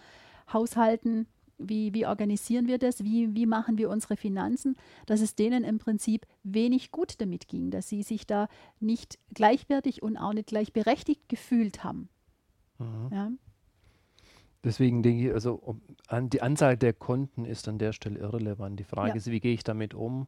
Haushalten 0.52 1.28
wie, 1.58 1.94
wie 1.94 2.06
organisieren 2.06 2.68
wir 2.68 2.78
das, 2.78 3.04
wie, 3.04 3.34
wie 3.36 3.46
machen 3.46 3.78
wir 3.78 3.90
unsere 3.90 4.16
Finanzen, 4.16 4.76
dass 5.06 5.22
es 5.22 5.36
denen 5.36 5.64
im 5.64 5.80
Prinzip 5.80 6.26
wenig 6.44 6.92
gut 6.92 7.20
damit 7.20 7.48
ging, 7.48 7.72
dass 7.72 7.90
sie 7.90 8.04
sich 8.04 8.28
da 8.28 8.48
nicht 8.80 9.18
gleichwertig 9.34 10.04
und 10.04 10.18
auch 10.18 10.34
nicht 10.34 10.48
gleichberechtigt 10.48 11.28
gefühlt 11.28 11.84
haben. 11.84 12.10
Mhm. 12.78 13.10
Ja. 13.12 13.32
Deswegen 14.64 15.02
denke 15.02 15.28
ich, 15.28 15.34
also 15.34 15.80
an, 16.08 16.30
die 16.30 16.42
Anzahl 16.42 16.78
der 16.78 16.94
Konten 16.94 17.46
ist 17.46 17.68
an 17.68 17.78
der 17.78 17.94
Stelle 17.94 18.20
irrelevant. 18.20 18.80
Die 18.80 18.84
Frage 18.84 19.10
ja. 19.10 19.16
ist, 19.16 19.32
wie 19.32 19.40
gehe 19.40 19.54
ich 19.54 19.64
damit 19.64 19.94
um? 19.94 20.28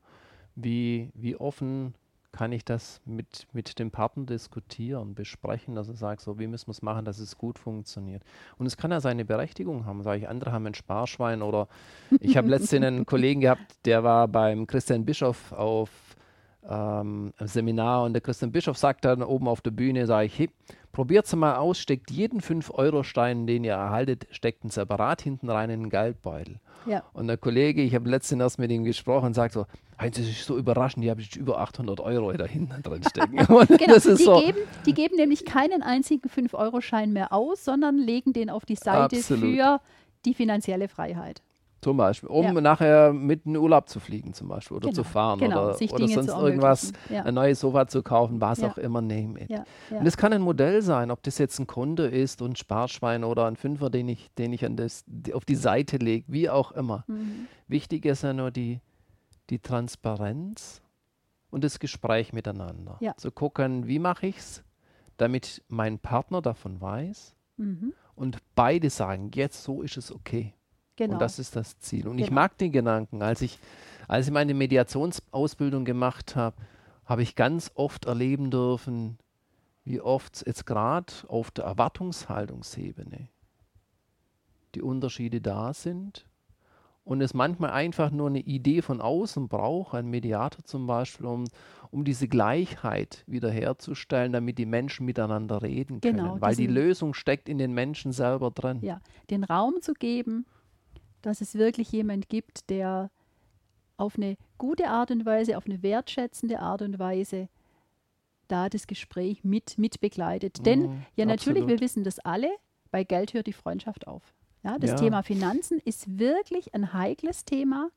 Wie, 0.55 1.11
wie 1.13 1.35
offen 1.35 1.93
kann 2.31 2.51
ich 2.51 2.63
das 2.63 3.01
mit, 3.05 3.47
mit 3.53 3.79
dem 3.79 3.91
Partner 3.91 4.25
diskutieren, 4.25 5.15
besprechen, 5.15 5.75
dass 5.75 5.87
er 5.87 5.95
sagt, 5.95 6.21
so 6.21 6.39
wie 6.39 6.47
müssen 6.47 6.67
wir 6.67 6.71
es 6.71 6.81
machen, 6.81 7.05
dass 7.05 7.19
es 7.19 7.37
gut 7.37 7.57
funktioniert. 7.57 8.23
Und 8.57 8.65
es 8.65 8.77
kann 8.77 8.91
ja 8.91 9.01
seine 9.01 9.25
Berechtigung 9.25 9.85
haben, 9.85 10.03
sage 10.03 10.19
ich, 10.19 10.29
andere 10.29 10.51
haben 10.51 10.67
ein 10.67 10.73
Sparschwein 10.73 11.41
oder 11.41 11.67
ich 12.19 12.37
habe 12.37 12.47
letztens 12.47 12.83
einen 12.83 13.05
Kollegen 13.07 13.41
gehabt, 13.41 13.77
der 13.85 14.03
war 14.03 14.27
beim 14.27 14.67
Christian 14.67 15.05
Bischof 15.05 15.51
auf 15.51 15.89
ähm, 16.67 17.33
Seminar 17.39 18.03
und 18.03 18.13
der 18.13 18.21
Christian 18.21 18.51
Bischof 18.51 18.77
sagt 18.77 19.05
dann 19.05 19.23
oben 19.23 19.47
auf 19.47 19.61
der 19.61 19.71
Bühne, 19.71 20.05
sage 20.05 20.25
ich, 20.25 20.37
hey, 20.37 20.49
probiert 20.91 21.25
es 21.25 21.35
mal 21.35 21.55
aus, 21.55 21.79
steckt 21.79 22.11
jeden 22.11 22.41
5-Euro-Stein, 22.41 23.47
den 23.47 23.63
ihr 23.63 23.73
erhaltet, 23.73 24.27
steckt 24.31 24.63
einen 24.63 24.71
separat 24.71 25.21
hinten 25.21 25.49
rein 25.49 25.69
in 25.69 25.81
den 25.81 25.89
Geldbeutel. 25.89 26.59
Ja. 26.85 27.03
Und 27.13 27.27
der 27.27 27.37
Kollege, 27.37 27.81
ich 27.81 27.93
habe 27.93 28.09
letztens 28.09 28.41
erst 28.41 28.59
mit 28.59 28.71
ihm 28.71 28.83
gesprochen 28.83 29.33
sagt 29.33 29.53
so, 29.53 29.65
Heinz, 29.99 30.15
das 30.15 30.27
ist 30.27 30.45
so 30.45 30.57
überraschend, 30.57 31.03
die 31.03 31.09
habe 31.09 31.21
ich 31.21 31.35
über 31.35 31.59
800 31.59 31.99
Euro 31.99 32.31
da 32.31 32.45
hinten 32.45 32.81
drin 32.81 33.03
stecken. 33.03 33.35
genau, 33.37 33.63
die, 33.93 33.99
so. 33.99 34.39
geben, 34.39 34.59
die 34.85 34.93
geben 34.93 35.15
nämlich 35.17 35.45
keinen 35.45 35.83
einzigen 35.83 36.29
5-Euro-Schein 36.29 37.11
mehr 37.11 37.33
aus, 37.33 37.65
sondern 37.65 37.97
legen 37.97 38.33
den 38.33 38.49
auf 38.49 38.65
die 38.65 38.75
Seite 38.75 39.17
Absolut. 39.17 39.55
für 39.55 39.81
die 40.25 40.33
finanzielle 40.33 40.87
Freiheit. 40.87 41.41
Zum 41.81 41.95
Beispiel, 41.95 42.27
um 42.29 42.43
ja. 42.43 42.61
nachher 42.61 43.13
mit 43.13 43.45
in 43.45 43.55
Urlaub 43.55 43.87
zu 43.87 44.01
fliegen 44.01 44.33
zum 44.33 44.49
Beispiel 44.49 44.75
oder 44.75 44.89
genau. 44.89 45.01
zu 45.01 45.03
fahren 45.05 45.39
genau. 45.39 45.69
oder, 45.69 45.81
oder 45.93 46.07
sonst 46.07 46.29
irgendwas, 46.29 46.91
ja. 47.09 47.23
ein 47.23 47.33
neues 47.33 47.61
Sofa 47.61 47.87
zu 47.87 48.03
kaufen, 48.03 48.41
was 48.41 48.59
ja. 48.59 48.69
auch 48.69 48.77
immer, 48.77 49.01
name 49.01 49.39
it. 49.39 49.49
Und 49.89 50.03
das 50.03 50.17
kann 50.17 50.33
ein 50.33 50.41
Modell 50.41 50.81
sein, 50.81 51.09
ob 51.09 51.23
das 51.23 51.37
jetzt 51.37 51.57
ein 51.59 51.67
Kunde 51.67 52.07
ist 52.07 52.41
und 52.41 52.51
ein 52.51 52.55
Sparschwein 52.57 53.23
oder 53.23 53.45
ein 53.45 53.55
Fünfer, 53.55 53.89
den 53.89 54.09
ich, 54.09 54.29
den 54.33 54.51
ich 54.51 54.65
an 54.65 54.75
das, 54.75 55.05
auf 55.33 55.45
die 55.45 55.55
Seite 55.55 55.97
lege, 55.97 56.25
wie 56.27 56.49
auch 56.49 56.73
immer. 56.73 57.05
Mhm. 57.07 57.47
Wichtig 57.67 58.05
ist 58.05 58.23
ja 58.23 58.33
nur 58.33 58.51
die, 58.51 58.81
die 59.49 59.59
Transparenz 59.59 60.81
und 61.49 61.63
das 61.63 61.79
Gespräch 61.79 62.33
miteinander. 62.33 62.97
Zu 63.17 63.31
gucken, 63.31 63.87
wie 63.87 63.99
mache 63.99 64.27
ich 64.27 64.37
es, 64.37 64.63
damit 65.17 65.63
mein 65.69 65.99
Partner 65.99 66.41
davon 66.41 66.81
weiß 66.81 67.35
mhm. 67.57 67.93
und 68.15 68.37
beide 68.55 68.89
sagen, 68.89 69.31
jetzt 69.33 69.63
so 69.63 69.81
ist 69.81 69.97
es 69.97 70.11
okay. 70.13 70.53
Genau. 70.99 71.13
Und 71.13 71.21
das 71.21 71.39
ist 71.39 71.55
das 71.55 71.79
Ziel. 71.79 72.09
Und 72.09 72.17
genau. 72.17 72.25
ich 72.25 72.31
mag 72.31 72.57
den 72.57 72.73
Gedanken. 72.73 73.21
Als 73.21 73.41
ich, 73.41 73.57
als 74.09 74.27
ich 74.27 74.33
meine 74.33 74.53
Mediationsausbildung 74.53 75.85
gemacht 75.85 76.35
habe, 76.35 76.57
habe 77.05 77.23
ich 77.23 77.37
ganz 77.37 77.71
oft 77.73 78.03
erleben 78.03 78.51
dürfen, 78.51 79.17
wie 79.85 80.01
oft 80.01 80.43
jetzt 80.45 80.65
gerade 80.65 81.13
auf 81.29 81.51
der 81.51 81.63
Erwartungshaltungsebene 81.63 83.29
die 84.75 84.81
Unterschiede 84.81 85.39
da 85.39 85.73
sind 85.73 86.25
und 87.05 87.21
es 87.21 87.33
manchmal 87.33 87.71
einfach 87.71 88.11
nur 88.11 88.27
eine 88.27 88.41
Idee 88.41 88.81
von 88.81 88.99
außen 88.99 89.47
braucht, 89.47 89.95
ein 89.95 90.09
Mediator 90.09 90.65
zum 90.65 90.85
Beispiel, 90.85 91.27
um, 91.27 91.45
um 91.91 92.03
diese 92.03 92.27
Gleichheit 92.27 93.23
wiederherzustellen, 93.25 94.33
damit 94.33 94.57
die 94.57 94.65
Menschen 94.65 95.05
miteinander 95.05 95.61
reden 95.61 96.01
können. 96.01 96.17
Genau, 96.17 96.41
Weil 96.41 96.57
die 96.57 96.67
Lösung 96.67 97.13
steckt 97.13 97.47
in 97.47 97.57
den 97.57 97.73
Menschen 97.73 98.11
selber 98.11 98.51
drin. 98.51 98.79
Ja, 98.81 98.99
den 99.29 99.45
Raum 99.45 99.75
zu 99.81 99.93
geben, 99.93 100.45
dass 101.21 101.41
es 101.41 101.55
wirklich 101.55 101.91
jemand 101.91 102.29
gibt, 102.29 102.69
der 102.69 103.11
auf 103.97 104.15
eine 104.15 104.37
gute 104.57 104.87
Art 104.87 105.11
und 105.11 105.25
Weise, 105.25 105.57
auf 105.57 105.65
eine 105.65 105.83
wertschätzende 105.83 106.59
Art 106.59 106.81
und 106.81 106.99
Weise 106.99 107.49
da 108.47 108.69
das 108.69 108.87
Gespräch 108.87 109.43
mit, 109.43 109.77
mit 109.77 109.99
begleitet. 109.99 110.65
Denn 110.65 110.81
mhm, 110.81 111.05
ja, 111.15 111.25
natürlich, 111.25 111.63
absolut. 111.63 111.69
wir 111.69 111.79
wissen 111.81 112.03
das 112.03 112.19
alle, 112.19 112.49
bei 112.91 113.03
Geld 113.03 113.33
hört 113.33 113.47
die 113.47 113.53
Freundschaft 113.53 114.07
auf. 114.07 114.33
Ja, 114.63 114.77
das 114.77 114.91
ja. 114.91 114.95
Thema 114.97 115.23
Finanzen 115.23 115.79
ist 115.85 116.19
wirklich 116.19 116.73
ein 116.73 116.93
heikles 116.93 117.45
Thema. 117.45 117.89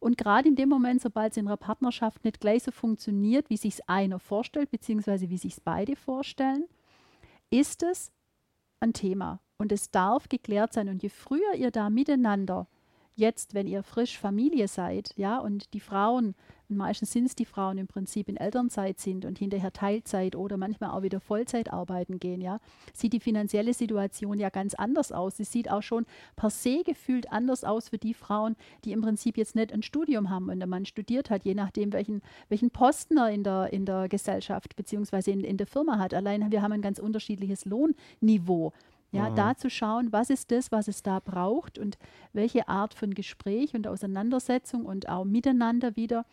Und 0.00 0.18
gerade 0.18 0.48
in 0.48 0.56
dem 0.56 0.68
Moment, 0.68 1.00
sobald 1.00 1.32
es 1.32 1.36
in 1.36 1.46
einer 1.46 1.56
Partnerschaft 1.56 2.24
nicht 2.24 2.40
gleich 2.40 2.64
so 2.64 2.72
funktioniert, 2.72 3.48
wie 3.48 3.56
sich 3.56 3.88
einer 3.88 4.18
vorstellt, 4.18 4.70
beziehungsweise 4.70 5.30
wie 5.30 5.38
sich 5.38 5.54
es 5.54 5.60
beide 5.60 5.96
vorstellen, 5.96 6.64
ist 7.50 7.82
es 7.82 8.10
ein 8.84 8.92
Thema. 8.92 9.40
Und 9.56 9.72
es 9.72 9.90
darf 9.90 10.28
geklärt 10.28 10.72
sein. 10.72 10.88
Und 10.88 11.02
je 11.02 11.08
früher 11.08 11.54
ihr 11.56 11.70
da 11.70 11.90
miteinander, 11.90 12.68
jetzt, 13.16 13.54
wenn 13.54 13.66
ihr 13.66 13.82
frisch 13.82 14.18
Familie 14.18 14.68
seid, 14.68 15.10
ja, 15.16 15.38
und 15.38 15.72
die 15.74 15.80
Frauen, 15.80 16.34
und 16.68 16.76
meistens 16.76 17.12
sind 17.12 17.26
es 17.26 17.34
die 17.34 17.44
Frauen 17.44 17.78
im 17.78 17.86
Prinzip 17.86 18.28
in 18.28 18.36
Elternzeit 18.36 18.98
sind 18.98 19.24
und 19.24 19.38
hinterher 19.38 19.72
Teilzeit 19.72 20.34
oder 20.34 20.56
manchmal 20.56 20.90
auch 20.90 21.02
wieder 21.02 21.20
Vollzeit 21.20 21.72
arbeiten 21.72 22.18
gehen, 22.18 22.40
ja, 22.40 22.58
sieht 22.92 23.12
die 23.12 23.20
finanzielle 23.20 23.74
Situation 23.74 24.38
ja 24.38 24.48
ganz 24.50 24.74
anders 24.74 25.12
aus. 25.12 25.36
Sie 25.36 25.44
sieht 25.44 25.70
auch 25.70 25.82
schon 25.82 26.06
per 26.36 26.50
se 26.50 26.82
gefühlt 26.84 27.30
anders 27.30 27.64
aus 27.64 27.90
für 27.90 27.98
die 27.98 28.14
Frauen, 28.14 28.56
die 28.84 28.92
im 28.92 29.02
Prinzip 29.02 29.36
jetzt 29.36 29.54
nicht 29.54 29.72
ein 29.72 29.82
Studium 29.82 30.30
haben 30.30 30.48
und 30.48 30.58
der 30.58 30.68
Mann 30.68 30.86
studiert 30.86 31.30
hat, 31.30 31.44
je 31.44 31.54
nachdem, 31.54 31.92
welchen, 31.92 32.22
welchen 32.48 32.70
Posten 32.70 33.18
er 33.18 33.30
in 33.30 33.44
der, 33.44 33.72
in 33.72 33.84
der 33.84 34.08
Gesellschaft 34.08 34.74
bzw. 34.76 35.30
In, 35.30 35.44
in 35.44 35.56
der 35.56 35.66
Firma 35.66 35.98
hat. 35.98 36.14
Allein 36.14 36.50
wir 36.50 36.62
haben 36.62 36.72
ein 36.72 36.82
ganz 36.82 36.98
unterschiedliches 36.98 37.64
Lohnniveau. 37.64 38.72
Ja, 39.14 39.30
mhm. 39.30 39.36
da 39.36 39.56
zu 39.56 39.70
schauen, 39.70 40.12
was 40.12 40.28
ist 40.28 40.50
das, 40.50 40.72
was 40.72 40.88
es 40.88 41.04
da 41.04 41.20
braucht 41.20 41.78
und 41.78 41.98
welche 42.32 42.66
Art 42.66 42.94
von 42.94 43.14
Gespräch 43.14 43.74
und 43.74 43.86
Auseinandersetzung 43.86 44.84
und 44.84 45.08
auch 45.08 45.24
miteinander 45.24 45.94
wieder. 45.94 46.26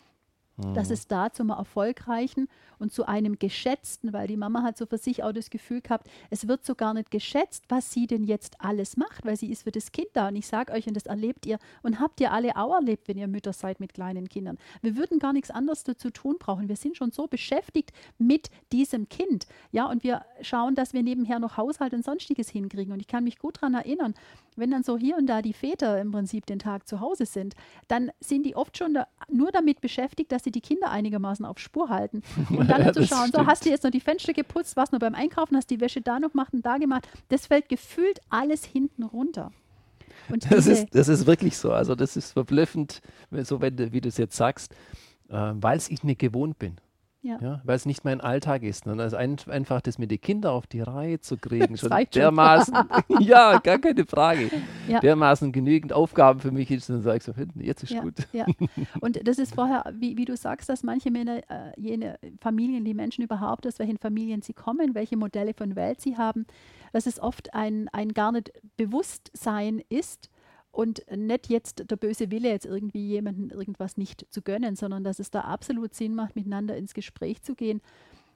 Dass 0.74 0.90
es 0.90 1.06
da 1.06 1.32
zum 1.32 1.48
erfolgreichen 1.48 2.46
und 2.78 2.92
zu 2.92 3.06
einem 3.06 3.38
geschätzten, 3.38 4.12
weil 4.12 4.26
die 4.26 4.36
Mama 4.36 4.62
hat 4.62 4.76
so 4.76 4.86
für 4.86 4.98
sich 4.98 5.22
auch 5.22 5.32
das 5.32 5.48
Gefühl 5.48 5.80
gehabt, 5.80 6.08
es 6.30 6.46
wird 6.46 6.64
so 6.64 6.74
gar 6.74 6.92
nicht 6.92 7.10
geschätzt, 7.10 7.64
was 7.68 7.90
sie 7.90 8.06
denn 8.06 8.24
jetzt 8.24 8.60
alles 8.60 8.96
macht, 8.96 9.24
weil 9.24 9.36
sie 9.36 9.50
ist 9.50 9.62
für 9.62 9.70
das 9.70 9.92
Kind 9.92 10.08
da. 10.12 10.28
Und 10.28 10.36
ich 10.36 10.46
sage 10.46 10.72
euch, 10.72 10.86
und 10.86 10.94
das 10.94 11.06
erlebt 11.06 11.46
ihr 11.46 11.58
und 11.82 12.00
habt 12.00 12.20
ihr 12.20 12.32
alle 12.32 12.56
auch 12.56 12.74
erlebt, 12.74 13.08
wenn 13.08 13.16
ihr 13.16 13.28
Mütter 13.28 13.52
seid 13.52 13.80
mit 13.80 13.94
kleinen 13.94 14.28
Kindern. 14.28 14.58
Wir 14.82 14.96
würden 14.96 15.18
gar 15.18 15.32
nichts 15.32 15.50
anderes 15.50 15.84
dazu 15.84 16.10
tun 16.10 16.36
brauchen. 16.38 16.68
Wir 16.68 16.76
sind 16.76 16.96
schon 16.96 17.12
so 17.12 17.26
beschäftigt 17.26 17.92
mit 18.18 18.50
diesem 18.72 19.08
Kind. 19.08 19.46
Ja, 19.70 19.86
und 19.86 20.04
wir 20.04 20.24
schauen, 20.42 20.74
dass 20.74 20.92
wir 20.92 21.02
nebenher 21.02 21.38
noch 21.38 21.56
Haushalt 21.56 21.94
und 21.94 22.04
sonstiges 22.04 22.50
hinkriegen. 22.50 22.92
Und 22.92 23.00
ich 23.00 23.08
kann 23.08 23.24
mich 23.24 23.38
gut 23.38 23.56
daran 23.56 23.74
erinnern, 23.74 24.14
wenn 24.56 24.70
dann 24.70 24.82
so 24.82 24.98
hier 24.98 25.16
und 25.16 25.26
da 25.26 25.42
die 25.42 25.52
Väter 25.52 26.00
im 26.00 26.12
Prinzip 26.12 26.46
den 26.46 26.58
Tag 26.58 26.86
zu 26.86 27.00
Hause 27.00 27.26
sind, 27.26 27.54
dann 27.88 28.10
sind 28.20 28.44
die 28.44 28.56
oft 28.56 28.76
schon 28.76 28.94
da, 28.94 29.06
nur 29.28 29.50
damit 29.50 29.80
beschäftigt, 29.80 30.32
dass 30.32 30.44
sie 30.44 30.50
die 30.50 30.60
Kinder 30.60 30.90
einigermaßen 30.90 31.44
auf 31.44 31.58
Spur 31.58 31.88
halten. 31.88 32.22
Und 32.50 32.68
dann 32.68 32.82
ja, 32.82 32.92
zu 32.92 33.06
schauen, 33.06 33.28
stimmt. 33.28 33.34
so 33.34 33.46
hast 33.46 33.64
du 33.64 33.70
jetzt 33.70 33.84
noch 33.84 33.90
die 33.90 34.00
Fenster 34.00 34.32
geputzt, 34.32 34.76
warst 34.76 34.92
nur 34.92 34.98
beim 34.98 35.14
Einkaufen, 35.14 35.56
hast 35.56 35.70
die 35.70 35.80
Wäsche 35.80 36.00
da 36.00 36.20
noch 36.20 36.32
gemacht 36.32 36.52
und 36.52 36.64
da 36.64 36.76
gemacht. 36.78 37.08
Das 37.28 37.46
fällt 37.46 37.68
gefühlt 37.68 38.20
alles 38.30 38.64
hinten 38.64 39.02
runter. 39.02 39.52
Das 40.48 40.66
ist, 40.66 40.94
das 40.94 41.08
ist 41.08 41.26
wirklich 41.26 41.56
so. 41.56 41.72
Also 41.72 41.94
das 41.94 42.16
ist 42.16 42.32
verblüffend, 42.32 43.00
so 43.42 43.60
wenn, 43.60 43.92
wie 43.92 44.00
du 44.00 44.08
es 44.08 44.16
jetzt 44.16 44.36
sagst, 44.36 44.72
äh, 45.28 45.52
weil 45.54 45.76
es 45.76 45.88
ich 45.88 46.04
nicht 46.04 46.20
gewohnt 46.20 46.58
bin. 46.58 46.76
Ja. 47.24 47.38
ja. 47.40 47.60
weil 47.64 47.76
es 47.76 47.86
nicht 47.86 48.04
mein 48.04 48.20
Alltag 48.20 48.64
ist. 48.64 48.86
Und 48.86 48.98
also 48.98 49.16
ein, 49.16 49.36
einfach 49.48 49.80
das 49.80 49.96
mit 49.96 50.10
den 50.10 50.20
Kindern 50.20 50.52
auf 50.52 50.66
die 50.66 50.80
Reihe 50.80 51.20
zu 51.20 51.36
kriegen, 51.36 51.76
schon 51.78 51.90
dermaßen, 52.14 52.74
ja, 53.20 53.58
gar 53.58 53.78
keine 53.78 54.04
Frage, 54.04 54.50
ja. 54.88 54.98
dermaßen 54.98 55.52
genügend 55.52 55.92
Aufgaben 55.92 56.40
für 56.40 56.50
mich 56.50 56.70
ist, 56.70 56.90
dann 56.90 57.00
sage 57.00 57.18
ich 57.18 57.22
so, 57.22 57.32
jetzt 57.54 57.84
ist 57.84 57.92
ja, 57.92 58.02
gut. 58.02 58.14
Ja. 58.32 58.46
Und 59.00 59.26
das 59.26 59.38
ist 59.38 59.54
vorher, 59.54 59.84
wie, 59.94 60.16
wie 60.16 60.24
du 60.24 60.36
sagst, 60.36 60.68
dass 60.68 60.82
manche 60.82 61.12
Männer, 61.12 61.38
äh, 61.48 61.72
jene 61.76 62.18
Familien, 62.40 62.84
die 62.84 62.94
Menschen 62.94 63.22
überhaupt, 63.22 63.66
aus 63.68 63.78
welchen 63.78 63.98
Familien 63.98 64.42
sie 64.42 64.52
kommen, 64.52 64.94
welche 64.96 65.16
Modelle 65.16 65.54
von 65.54 65.76
Welt 65.76 66.00
sie 66.00 66.16
haben, 66.16 66.44
dass 66.92 67.06
es 67.06 67.20
oft 67.20 67.54
ein, 67.54 67.88
ein 67.92 68.14
gar 68.14 68.32
nicht 68.32 68.52
Bewusstsein 68.76 69.80
ist, 69.88 70.28
und 70.72 71.04
nicht 71.14 71.48
jetzt 71.48 71.90
der 71.90 71.96
böse 71.96 72.30
Wille, 72.30 72.48
jetzt 72.48 72.66
irgendwie 72.66 73.06
jemandem 73.06 73.50
irgendwas 73.50 73.96
nicht 73.96 74.26
zu 74.30 74.42
gönnen, 74.42 74.74
sondern 74.74 75.04
dass 75.04 75.18
es 75.18 75.30
da 75.30 75.42
absolut 75.42 75.94
Sinn 75.94 76.14
macht, 76.14 76.34
miteinander 76.34 76.76
ins 76.76 76.94
Gespräch 76.94 77.42
zu 77.42 77.54
gehen 77.54 77.82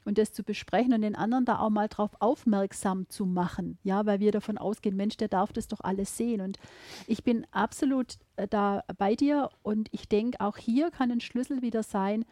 und 0.04 0.18
das 0.18 0.32
zu 0.32 0.44
besprechen 0.44 0.92
und 0.92 1.00
den 1.00 1.16
anderen 1.16 1.46
da 1.46 1.58
auch 1.58 1.70
mal 1.70 1.88
drauf 1.88 2.10
aufmerksam 2.20 3.08
zu 3.08 3.26
machen. 3.26 3.78
Ja, 3.82 4.06
weil 4.06 4.20
wir 4.20 4.32
davon 4.32 4.58
ausgehen, 4.58 4.96
Mensch, 4.96 5.16
der 5.16 5.28
darf 5.28 5.52
das 5.52 5.66
doch 5.66 5.80
alles 5.80 6.16
sehen. 6.16 6.42
Und 6.42 6.58
ich 7.06 7.24
bin 7.24 7.46
absolut 7.50 8.18
äh, 8.36 8.46
da 8.46 8.84
bei 8.98 9.16
dir 9.16 9.48
und 9.62 9.88
ich 9.90 10.08
denke, 10.08 10.40
auch 10.40 10.58
hier 10.58 10.90
kann 10.90 11.10
ein 11.10 11.20
Schlüssel 11.20 11.62
wieder 11.62 11.82
sein, 11.82 12.24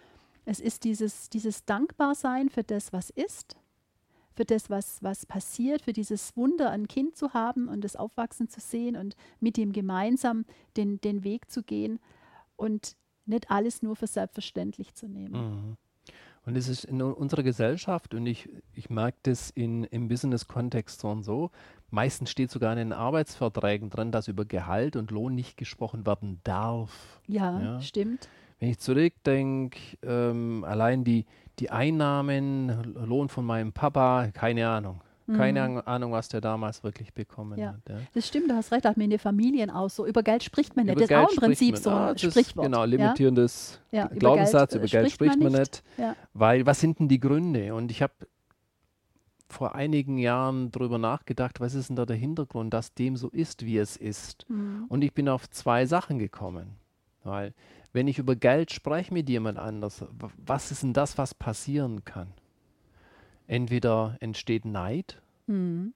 es 0.46 0.60
ist 0.60 0.84
dieses, 0.84 1.30
dieses 1.30 1.64
Dankbarsein 1.64 2.50
für 2.50 2.62
das, 2.62 2.92
was 2.92 3.08
ist, 3.08 3.56
für 4.34 4.44
das, 4.44 4.70
was, 4.70 5.02
was 5.02 5.26
passiert, 5.26 5.82
für 5.82 5.92
dieses 5.92 6.36
Wunder, 6.36 6.70
ein 6.70 6.88
Kind 6.88 7.16
zu 7.16 7.32
haben 7.34 7.68
und 7.68 7.82
das 7.82 7.96
Aufwachsen 7.96 8.48
zu 8.48 8.60
sehen 8.60 8.96
und 8.96 9.16
mit 9.40 9.58
ihm 9.58 9.72
gemeinsam 9.72 10.44
den, 10.76 11.00
den 11.00 11.24
Weg 11.24 11.50
zu 11.50 11.62
gehen 11.62 12.00
und 12.56 12.96
nicht 13.26 13.50
alles 13.50 13.82
nur 13.82 13.96
für 13.96 14.06
selbstverständlich 14.06 14.94
zu 14.94 15.08
nehmen. 15.08 15.32
Mhm. 15.32 15.76
Und 16.46 16.56
es 16.56 16.68
ist 16.68 16.84
in 16.84 17.00
unserer 17.00 17.42
Gesellschaft, 17.42 18.12
und 18.12 18.26
ich, 18.26 18.50
ich 18.74 18.90
merke 18.90 19.16
das 19.22 19.48
in, 19.48 19.84
im 19.84 20.08
Business-Kontext 20.08 21.00
so 21.00 21.08
und 21.08 21.22
so, 21.22 21.50
Meistens 21.94 22.32
steht 22.32 22.50
sogar 22.50 22.72
in 22.72 22.78
den 22.78 22.92
Arbeitsverträgen 22.92 23.88
drin, 23.88 24.10
dass 24.10 24.26
über 24.26 24.44
Gehalt 24.44 24.96
und 24.96 25.12
Lohn 25.12 25.32
nicht 25.32 25.56
gesprochen 25.56 26.06
werden 26.06 26.40
darf. 26.42 27.20
Ja, 27.28 27.60
ja. 27.60 27.80
stimmt. 27.80 28.28
Wenn 28.58 28.70
ich 28.70 28.80
zurückdenke, 28.80 29.78
ähm, 30.02 30.64
allein 30.64 31.04
die, 31.04 31.24
die 31.58 31.70
Einnahmen, 31.70 32.94
Lohn 32.94 33.28
von 33.28 33.44
meinem 33.44 33.72
Papa, 33.72 34.28
keine 34.32 34.68
Ahnung. 34.68 35.00
Keine 35.26 35.68
mhm. 35.68 35.82
Ahnung, 35.86 36.12
was 36.12 36.28
der 36.28 36.42
damals 36.42 36.84
wirklich 36.84 37.14
bekommen 37.14 37.58
ja. 37.58 37.68
hat. 37.68 37.80
Ja. 37.88 37.96
Das 38.12 38.28
stimmt, 38.28 38.50
du 38.50 38.54
hast 38.54 38.72
recht, 38.72 38.86
auch 38.86 38.96
mit 38.96 39.10
den 39.10 39.18
Familien 39.18 39.70
auch 39.70 39.88
so. 39.88 40.04
Über 40.04 40.22
Geld 40.22 40.42
spricht 40.42 40.76
man 40.76 40.84
nicht. 40.84 40.96
Über 40.96 41.06
das 41.06 41.10
ist 41.10 41.16
auch 41.16 41.30
im 41.30 41.36
Prinzip 41.36 41.78
so 41.78 41.88
ein 41.88 41.96
ah, 41.96 42.18
Sprichwort. 42.18 42.66
Genau, 42.66 42.84
limitierendes 42.84 43.80
ja? 43.90 44.06
Glaubenssatz, 44.08 44.74
über 44.74 44.86
Geld, 44.86 45.10
spricht, 45.10 45.40
man 45.40 45.52
nicht. 45.52 45.82
Nicht 45.96 46.16
weil, 46.34 46.66
was 46.66 46.78
sind 46.78 46.98
denn 46.98 47.08
die 47.08 47.20
Gründe? 47.20 47.74
Und 47.74 47.90
ich 47.90 48.02
habe 48.02 48.12
vor 49.48 49.74
einigen 49.74 50.18
Jahren 50.18 50.70
darüber 50.70 50.98
nachgedacht, 50.98 51.58
was 51.58 51.74
ist 51.74 51.88
denn 51.88 51.96
da 51.96 52.04
der 52.04 52.16
Hintergrund, 52.16 52.74
dass 52.74 52.92
dem 52.92 53.16
so 53.16 53.30
ist, 53.30 53.64
wie 53.64 53.78
es 53.78 53.96
ist. 53.96 54.44
Mhm. 54.50 54.84
Und 54.88 55.02
ich 55.02 55.14
bin 55.14 55.30
auf 55.30 55.48
zwei 55.48 55.86
Sachen 55.86 56.18
gekommen. 56.18 56.76
Weil, 57.22 57.54
wenn 57.94 58.08
ich 58.08 58.18
über 58.18 58.36
Geld 58.36 58.72
spreche 58.72 59.14
mit 59.14 59.28
jemand 59.28 59.58
anders, 59.58 60.04
was 60.36 60.70
ist 60.70 60.82
denn 60.82 60.92
das, 60.92 61.16
was 61.16 61.32
passieren 61.32 62.04
kann? 62.04 62.32
Entweder 63.46 64.16
entsteht 64.20 64.64
Neid 64.64 65.22
mhm. 65.46 65.94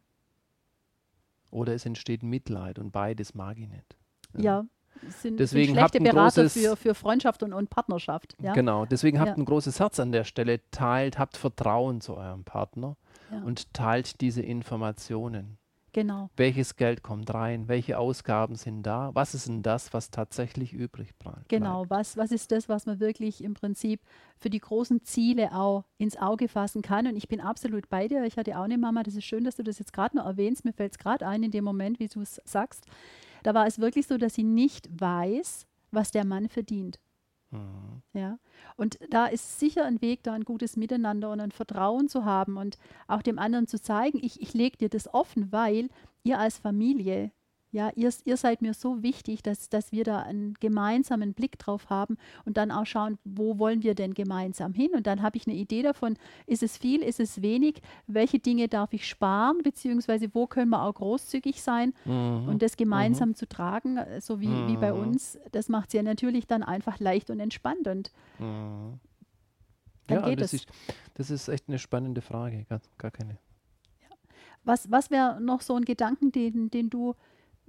oder 1.50 1.74
es 1.74 1.84
entsteht 1.84 2.22
Mitleid 2.22 2.78
und 2.78 2.92
beides 2.92 3.34
mag 3.34 3.58
ich 3.58 3.68
nicht. 3.68 3.96
Ja, 4.34 4.40
ja 4.42 4.66
sind, 5.10 5.38
deswegen 5.40 5.74
sind 5.74 5.76
schlechte 5.76 6.00
Berater 6.00 6.48
für, 6.48 6.76
für 6.76 6.94
Freundschaft 6.94 7.42
und, 7.42 7.52
und 7.52 7.70
Partnerschaft. 7.70 8.36
Ja? 8.40 8.52
Genau, 8.52 8.86
deswegen 8.86 9.18
habt 9.18 9.30
ja. 9.30 9.36
ein 9.36 9.44
großes 9.44 9.80
Herz 9.80 10.00
an 10.00 10.12
der 10.12 10.24
Stelle, 10.24 10.60
teilt, 10.70 11.18
habt 11.18 11.36
Vertrauen 11.36 12.00
zu 12.00 12.16
eurem 12.16 12.44
Partner 12.44 12.96
und 13.44 13.72
teilt 13.74 14.20
diese 14.20 14.42
Informationen. 14.42 15.57
Genau. 15.92 16.30
Welches 16.36 16.76
Geld 16.76 17.02
kommt 17.02 17.32
rein? 17.32 17.68
Welche 17.68 17.98
Ausgaben 17.98 18.56
sind 18.56 18.82
da? 18.82 19.10
Was 19.14 19.34
ist 19.34 19.48
denn 19.48 19.62
das, 19.62 19.92
was 19.92 20.10
tatsächlich 20.10 20.72
übrig 20.72 21.16
bleibt? 21.16 21.48
Genau, 21.48 21.86
was, 21.88 22.16
was 22.16 22.30
ist 22.30 22.52
das, 22.52 22.68
was 22.68 22.86
man 22.86 23.00
wirklich 23.00 23.42
im 23.42 23.54
Prinzip 23.54 24.00
für 24.38 24.50
die 24.50 24.60
großen 24.60 25.02
Ziele 25.02 25.54
auch 25.54 25.84
ins 25.96 26.16
Auge 26.16 26.48
fassen 26.48 26.82
kann? 26.82 27.06
Und 27.06 27.16
ich 27.16 27.28
bin 27.28 27.40
absolut 27.40 27.88
bei 27.88 28.08
dir. 28.08 28.24
Ich 28.24 28.36
hatte 28.36 28.58
auch 28.58 28.64
eine 28.64 28.78
Mama, 28.78 29.02
das 29.02 29.14
ist 29.14 29.24
schön, 29.24 29.44
dass 29.44 29.56
du 29.56 29.62
das 29.62 29.78
jetzt 29.78 29.92
gerade 29.92 30.16
noch 30.16 30.26
erwähnst. 30.26 30.64
Mir 30.64 30.72
fällt 30.72 30.92
es 30.92 30.98
gerade 30.98 31.26
ein 31.26 31.42
in 31.42 31.50
dem 31.50 31.64
Moment, 31.64 31.98
wie 31.98 32.08
du 32.08 32.20
es 32.20 32.40
sagst. 32.44 32.84
Da 33.42 33.54
war 33.54 33.66
es 33.66 33.78
wirklich 33.78 34.06
so, 34.06 34.18
dass 34.18 34.34
sie 34.34 34.44
nicht 34.44 34.88
weiß, 35.00 35.66
was 35.90 36.10
der 36.10 36.24
Mann 36.24 36.48
verdient. 36.48 37.00
Ja. 38.12 38.38
Und 38.76 38.98
da 39.10 39.26
ist 39.26 39.58
sicher 39.58 39.84
ein 39.84 40.02
Weg, 40.02 40.22
da 40.22 40.34
ein 40.34 40.44
gutes 40.44 40.76
Miteinander 40.76 41.30
und 41.30 41.40
ein 41.40 41.52
Vertrauen 41.52 42.08
zu 42.08 42.24
haben 42.24 42.56
und 42.56 42.78
auch 43.06 43.22
dem 43.22 43.38
anderen 43.38 43.66
zu 43.66 43.80
zeigen, 43.80 44.18
ich, 44.22 44.40
ich 44.42 44.54
lege 44.54 44.76
dir 44.76 44.88
das 44.88 45.12
offen, 45.12 45.50
weil 45.52 45.88
ihr 46.24 46.38
als 46.38 46.58
Familie 46.58 47.32
ja, 47.70 47.90
ihr, 47.96 48.10
ihr 48.24 48.36
seid 48.38 48.62
mir 48.62 48.72
so 48.72 49.02
wichtig, 49.02 49.42
dass, 49.42 49.68
dass 49.68 49.92
wir 49.92 50.04
da 50.04 50.20
einen 50.20 50.54
gemeinsamen 50.54 51.34
Blick 51.34 51.58
drauf 51.58 51.90
haben 51.90 52.16
und 52.46 52.56
dann 52.56 52.70
auch 52.70 52.86
schauen, 52.86 53.18
wo 53.24 53.58
wollen 53.58 53.82
wir 53.82 53.94
denn 53.94 54.14
gemeinsam 54.14 54.72
hin? 54.72 54.90
Und 54.94 55.06
dann 55.06 55.20
habe 55.20 55.36
ich 55.36 55.46
eine 55.46 55.56
Idee 55.56 55.82
davon, 55.82 56.16
ist 56.46 56.62
es 56.62 56.78
viel, 56.78 57.02
ist 57.02 57.20
es 57.20 57.42
wenig, 57.42 57.82
welche 58.06 58.38
Dinge 58.38 58.68
darf 58.68 58.94
ich 58.94 59.06
sparen, 59.06 59.58
beziehungsweise 59.62 60.34
wo 60.34 60.46
können 60.46 60.70
wir 60.70 60.82
auch 60.82 60.94
großzügig 60.94 61.62
sein 61.62 61.92
mhm. 62.06 62.48
und 62.48 62.62
das 62.62 62.78
gemeinsam 62.78 63.30
mhm. 63.30 63.34
zu 63.34 63.46
tragen, 63.46 63.98
äh, 63.98 64.20
so 64.22 64.40
wie, 64.40 64.48
mhm. 64.48 64.68
wie 64.68 64.76
bei 64.78 64.92
mhm. 64.92 65.00
uns, 65.00 65.38
das 65.52 65.68
macht 65.68 65.88
es 65.88 65.92
ja 65.92 66.02
natürlich 66.02 66.46
dann 66.46 66.62
einfach 66.62 66.98
leicht 67.00 67.28
und 67.28 67.38
entspannt 67.38 67.86
und 67.86 68.10
mhm. 68.38 68.98
dann 70.06 70.20
ja, 70.20 70.28
geht 70.30 70.40
das 70.40 70.54
es. 70.54 70.60
Ist, 70.60 70.68
das 71.14 71.30
ist 71.30 71.48
echt 71.48 71.68
eine 71.68 71.78
spannende 71.78 72.22
Frage, 72.22 72.64
gar, 72.64 72.80
gar 72.96 73.10
keine. 73.10 73.38
Ja. 74.00 74.16
Was, 74.64 74.90
was 74.90 75.10
wäre 75.10 75.38
noch 75.38 75.60
so 75.60 75.74
ein 75.74 75.84
Gedanken, 75.84 76.32
den, 76.32 76.70
den 76.70 76.88
du 76.88 77.14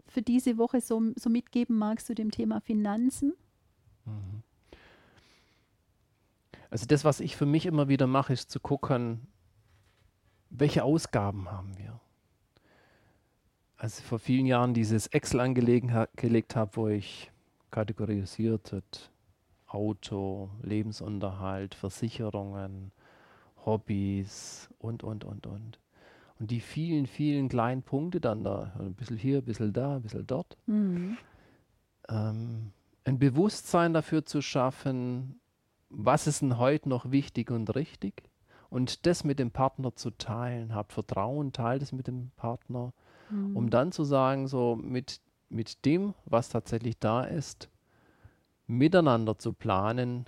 für 0.09 0.21
diese 0.21 0.57
Woche 0.57 0.81
so, 0.81 1.01
so 1.15 1.29
mitgeben 1.29 1.77
magst 1.77 2.07
zu 2.07 2.15
dem 2.15 2.31
Thema 2.31 2.61
Finanzen? 2.61 3.33
Mhm. 4.05 4.43
Also 6.69 6.85
das, 6.85 7.03
was 7.03 7.19
ich 7.19 7.35
für 7.35 7.45
mich 7.45 7.65
immer 7.65 7.87
wieder 7.87 8.07
mache, 8.07 8.33
ist 8.33 8.51
zu 8.51 8.59
gucken, 8.59 9.27
welche 10.49 10.83
Ausgaben 10.83 11.51
haben 11.51 11.77
wir. 11.77 11.99
Als 13.77 13.99
ich 13.99 14.05
vor 14.05 14.19
vielen 14.19 14.45
Jahren 14.45 14.73
dieses 14.73 15.07
Excel 15.07 15.39
angelegt 15.39 16.55
habe, 16.55 16.75
wo 16.75 16.87
ich 16.87 17.31
kategorisiert 17.71 18.73
habe, 18.73 18.83
Auto, 19.67 20.49
Lebensunterhalt, 20.63 21.75
Versicherungen, 21.75 22.91
Hobbys 23.65 24.69
und, 24.79 25.03
und, 25.03 25.23
und, 25.23 25.47
und. 25.47 25.79
Und 26.39 26.51
die 26.51 26.61
vielen, 26.61 27.05
vielen 27.05 27.49
kleinen 27.49 27.83
Punkte 27.83 28.21
dann 28.21 28.43
da, 28.43 28.73
ein 28.79 28.93
bisschen 28.93 29.17
hier, 29.17 29.39
ein 29.39 29.45
bisschen 29.45 29.73
da, 29.73 29.97
ein 29.97 30.01
bisschen 30.01 30.25
dort. 30.25 30.57
Mhm. 30.67 31.17
Ähm, 32.07 32.71
ein 33.03 33.19
Bewusstsein 33.19 33.93
dafür 33.93 34.25
zu 34.25 34.41
schaffen, 34.41 35.39
was 35.89 36.27
ist 36.27 36.41
denn 36.41 36.57
heute 36.57 36.87
noch 36.87 37.11
wichtig 37.11 37.51
und 37.51 37.75
richtig? 37.75 38.23
Und 38.69 39.05
das 39.05 39.23
mit 39.23 39.39
dem 39.39 39.51
Partner 39.51 39.95
zu 39.95 40.11
teilen. 40.11 40.75
Habt 40.75 40.93
Vertrauen, 40.93 41.51
teilt 41.51 41.81
es 41.81 41.91
mit 41.91 42.07
dem 42.07 42.31
Partner, 42.37 42.93
mhm. 43.29 43.57
um 43.57 43.69
dann 43.69 43.91
zu 43.91 44.03
sagen, 44.03 44.47
so 44.47 44.75
mit, 44.75 45.19
mit 45.49 45.83
dem, 45.85 46.13
was 46.25 46.49
tatsächlich 46.49 46.99
da 46.99 47.23
ist, 47.23 47.69
miteinander 48.67 49.37
zu 49.37 49.51
planen, 49.51 50.27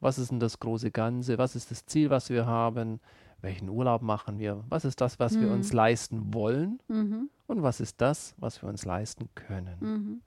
was 0.00 0.18
ist 0.18 0.30
denn 0.30 0.40
das 0.40 0.60
große 0.60 0.90
Ganze, 0.90 1.38
was 1.38 1.56
ist 1.56 1.70
das 1.70 1.86
Ziel, 1.86 2.10
was 2.10 2.28
wir 2.28 2.44
haben, 2.44 3.00
welchen 3.44 3.68
Urlaub 3.68 4.02
machen 4.02 4.38
wir, 4.38 4.64
was 4.68 4.84
ist 4.84 5.00
das, 5.00 5.20
was 5.20 5.34
mhm. 5.34 5.40
wir 5.42 5.50
uns 5.52 5.70
mhm. 5.70 5.76
leisten 5.76 6.34
wollen 6.34 6.80
mhm. 6.88 7.30
und 7.46 7.62
was 7.62 7.80
ist 7.80 8.00
das, 8.00 8.34
was 8.38 8.60
wir 8.62 8.68
uns 8.68 8.84
leisten 8.84 9.28
können. 9.34 9.76
Mhm. 9.80 10.22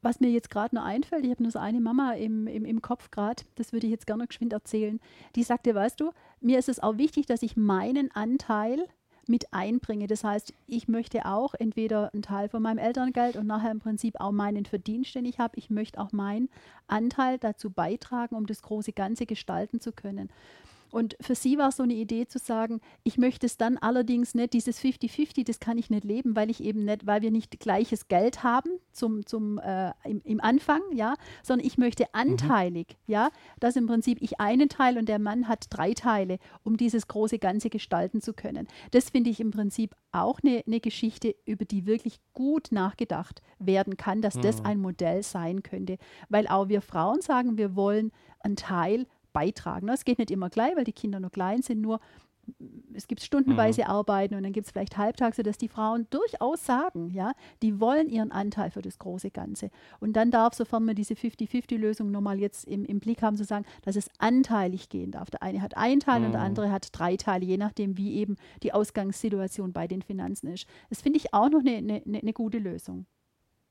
Was 0.00 0.18
mir 0.18 0.30
jetzt 0.30 0.50
gerade 0.50 0.74
noch 0.74 0.84
einfällt, 0.84 1.24
ich 1.24 1.30
habe 1.30 1.42
nur 1.42 1.52
so 1.52 1.60
eine 1.60 1.80
Mama 1.80 2.14
im, 2.14 2.46
im, 2.46 2.64
im 2.64 2.82
Kopf 2.82 3.10
gerade, 3.10 3.44
das 3.54 3.72
würde 3.72 3.86
ich 3.86 3.92
jetzt 3.92 4.06
gerne 4.06 4.26
geschwind 4.26 4.52
erzählen, 4.52 4.98
die 5.36 5.44
sagte, 5.44 5.74
weißt 5.74 6.00
du, 6.00 6.10
mir 6.40 6.58
ist 6.58 6.68
es 6.68 6.80
auch 6.80 6.96
wichtig, 6.96 7.26
dass 7.26 7.42
ich 7.42 7.56
meinen 7.56 8.10
Anteil 8.10 8.88
mit 9.28 9.52
einbringe. 9.52 10.08
Das 10.08 10.24
heißt, 10.24 10.52
ich 10.66 10.88
möchte 10.88 11.26
auch 11.26 11.54
entweder 11.54 12.12
einen 12.12 12.22
Teil 12.22 12.48
von 12.48 12.62
meinem 12.62 12.78
Elterngeld 12.78 13.36
und 13.36 13.46
nachher 13.46 13.70
im 13.70 13.78
Prinzip 13.78 14.20
auch 14.20 14.32
meinen 14.32 14.64
Verdienst, 14.64 15.14
den 15.14 15.24
ich 15.24 15.38
habe. 15.38 15.56
Ich 15.56 15.70
möchte 15.70 16.00
auch 16.00 16.10
meinen 16.10 16.48
Anteil 16.88 17.38
dazu 17.38 17.70
beitragen, 17.70 18.34
um 18.34 18.46
das 18.46 18.62
große 18.62 18.92
Ganze 18.92 19.26
gestalten 19.26 19.80
zu 19.80 19.92
können. 19.92 20.30
Und 20.92 21.16
für 21.20 21.34
sie 21.34 21.56
war 21.56 21.72
so 21.72 21.82
eine 21.82 21.94
Idee 21.94 22.26
zu 22.26 22.38
sagen, 22.38 22.80
ich 23.02 23.16
möchte 23.16 23.46
es 23.46 23.56
dann 23.56 23.78
allerdings 23.78 24.34
nicht, 24.34 24.52
dieses 24.52 24.78
50-50, 24.78 25.44
das 25.44 25.58
kann 25.58 25.78
ich 25.78 25.88
nicht 25.88 26.04
leben, 26.04 26.36
weil 26.36 26.50
ich 26.50 26.62
eben 26.62 26.84
nicht, 26.84 27.06
weil 27.06 27.22
wir 27.22 27.30
nicht 27.30 27.58
gleiches 27.58 28.08
Geld 28.08 28.42
haben 28.42 28.70
zum, 28.92 29.24
zum, 29.24 29.58
äh, 29.58 29.92
im, 30.04 30.20
im, 30.22 30.40
Anfang, 30.42 30.82
ja, 30.92 31.14
sondern 31.42 31.66
ich 31.66 31.78
möchte 31.78 32.04
mhm. 32.04 32.08
anteilig, 32.12 32.88
mhm. 33.06 33.12
ja, 33.12 33.30
dass 33.58 33.76
im 33.76 33.86
Prinzip 33.86 34.20
ich 34.20 34.38
einen 34.38 34.68
Teil 34.68 34.98
und 34.98 35.08
der 35.08 35.18
Mann 35.18 35.48
hat 35.48 35.64
drei 35.70 35.94
Teile, 35.94 36.38
um 36.62 36.76
dieses 36.76 37.08
große 37.08 37.38
Ganze 37.38 37.70
gestalten 37.70 38.20
zu 38.20 38.34
können. 38.34 38.68
Das 38.90 39.08
finde 39.08 39.30
ich 39.30 39.40
im 39.40 39.50
Prinzip 39.50 39.96
auch 40.12 40.40
eine, 40.44 40.62
eine 40.66 40.80
Geschichte, 40.80 41.34
über 41.46 41.64
die 41.64 41.86
wirklich 41.86 42.20
gut 42.34 42.68
nachgedacht 42.70 43.40
werden 43.58 43.96
kann, 43.96 44.20
dass 44.20 44.34
mhm. 44.34 44.42
das 44.42 44.62
ein 44.62 44.78
Modell 44.78 45.22
sein 45.22 45.62
könnte. 45.62 45.96
Weil 46.28 46.46
auch 46.48 46.68
wir 46.68 46.82
Frauen 46.82 47.22
sagen, 47.22 47.56
wir 47.56 47.74
wollen 47.74 48.12
einen 48.40 48.56
Teil 48.56 49.06
beitragen. 49.32 49.88
Es 49.88 50.04
geht 50.04 50.18
nicht 50.18 50.30
immer 50.30 50.50
gleich, 50.50 50.76
weil 50.76 50.84
die 50.84 50.92
Kinder 50.92 51.20
noch 51.20 51.32
klein 51.32 51.62
sind, 51.62 51.80
nur 51.80 52.00
es 52.92 53.06
gibt 53.06 53.22
stundenweise 53.22 53.82
mhm. 53.82 53.86
Arbeiten 53.88 54.34
und 54.34 54.42
dann 54.42 54.52
gibt 54.52 54.66
es 54.66 54.72
vielleicht 54.72 54.98
halbtags, 54.98 55.36
sodass 55.36 55.56
die 55.56 55.68
Frauen 55.68 56.06
durchaus 56.10 56.66
sagen, 56.66 57.10
ja, 57.10 57.32
die 57.62 57.80
wollen 57.80 58.08
ihren 58.08 58.32
Anteil 58.32 58.70
für 58.70 58.82
das 58.82 58.98
große 58.98 59.30
Ganze. 59.30 59.70
Und 60.00 60.14
dann 60.14 60.30
darf, 60.30 60.54
sofern 60.54 60.84
wir 60.84 60.94
diese 60.94 61.14
50-50-Lösung 61.14 62.10
nochmal 62.10 62.38
jetzt 62.40 62.64
im, 62.66 62.84
im, 62.84 63.00
Blick 63.00 63.22
haben, 63.22 63.36
zu 63.36 63.44
sagen, 63.44 63.64
dass 63.82 63.96
es 63.96 64.10
anteilig 64.18 64.88
gehen 64.88 65.12
darf. 65.12 65.30
Der 65.30 65.42
eine 65.42 65.62
hat 65.62 65.76
einen 65.76 66.00
Teil 66.00 66.20
mhm. 66.20 66.26
und 66.26 66.32
der 66.32 66.40
mhm. 66.40 66.46
andere 66.48 66.70
hat 66.72 66.88
drei 66.92 67.16
Teile, 67.16 67.44
je 67.44 67.56
nachdem, 67.56 67.96
wie 67.96 68.14
eben 68.16 68.36
die 68.62 68.72
Ausgangssituation 68.72 69.72
bei 69.72 69.86
den 69.86 70.02
Finanzen 70.02 70.48
ist. 70.48 70.66
Das 70.90 71.00
finde 71.00 71.18
ich 71.18 71.32
auch 71.32 71.48
noch 71.48 71.60
eine, 71.60 71.76
eine, 71.76 72.18
eine 72.18 72.32
gute 72.32 72.58
Lösung. 72.58 73.06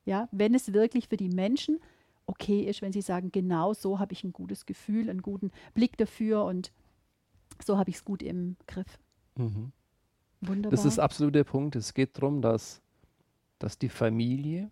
Ja, 0.05 0.27
wenn 0.31 0.55
es 0.55 0.73
wirklich 0.73 1.09
für 1.09 1.17
die 1.17 1.29
Menschen 1.29 1.79
okay 2.31 2.63
ist, 2.63 2.81
wenn 2.81 2.93
sie 2.93 3.01
sagen, 3.01 3.31
genau 3.31 3.73
so 3.73 3.99
habe 3.99 4.13
ich 4.13 4.23
ein 4.23 4.33
gutes 4.33 4.65
Gefühl, 4.65 5.09
einen 5.09 5.21
guten 5.21 5.51
Blick 5.73 5.97
dafür 5.97 6.45
und 6.45 6.71
so 7.63 7.77
habe 7.77 7.89
ich 7.89 7.97
es 7.97 8.05
gut 8.05 8.23
im 8.23 8.57
Griff. 8.67 8.99
Mhm. 9.35 9.71
Wunderbar. 10.41 10.71
Das 10.71 10.85
ist 10.85 10.99
absolut 10.99 11.35
der 11.35 11.43
Punkt. 11.43 11.75
Es 11.75 11.93
geht 11.93 12.17
darum, 12.17 12.41
dass, 12.41 12.81
dass 13.59 13.77
die 13.77 13.89
Familie 13.89 14.71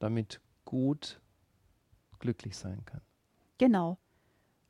damit 0.00 0.40
gut 0.64 1.20
glücklich 2.18 2.56
sein 2.56 2.84
kann. 2.84 3.00
Genau. 3.58 3.98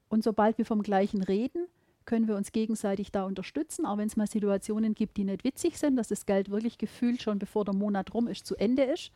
Und 0.09 0.23
sobald 0.23 0.59
wir 0.59 0.67
vom 0.67 0.83
Gleichen 0.83 1.23
reden, 1.23 1.67
können 2.05 2.29
wir 2.29 2.37
uns 2.37 2.53
gegenseitig 2.53 3.13
da 3.13 3.25
unterstützen, 3.25 3.87
auch 3.87 3.97
wenn 3.97 4.09
es 4.09 4.17
mal 4.17 4.27
Situationen 4.27 4.95
gibt, 4.95 5.17
die 5.17 5.25
nicht 5.25 5.45
witzig 5.45 5.79
sind, 5.79 5.97
dass 5.97 6.09
das 6.09 6.27
Geld 6.27 6.51
wirklich 6.51 6.77
gefühlt 6.77 7.23
schon 7.23 7.39
bevor 7.39 7.65
der 7.65 7.75
Monat 7.75 8.13
rum 8.13 8.27
ist, 8.27 8.47
zu 8.47 8.57
Ende 8.57 8.83
ist. 8.83 9.13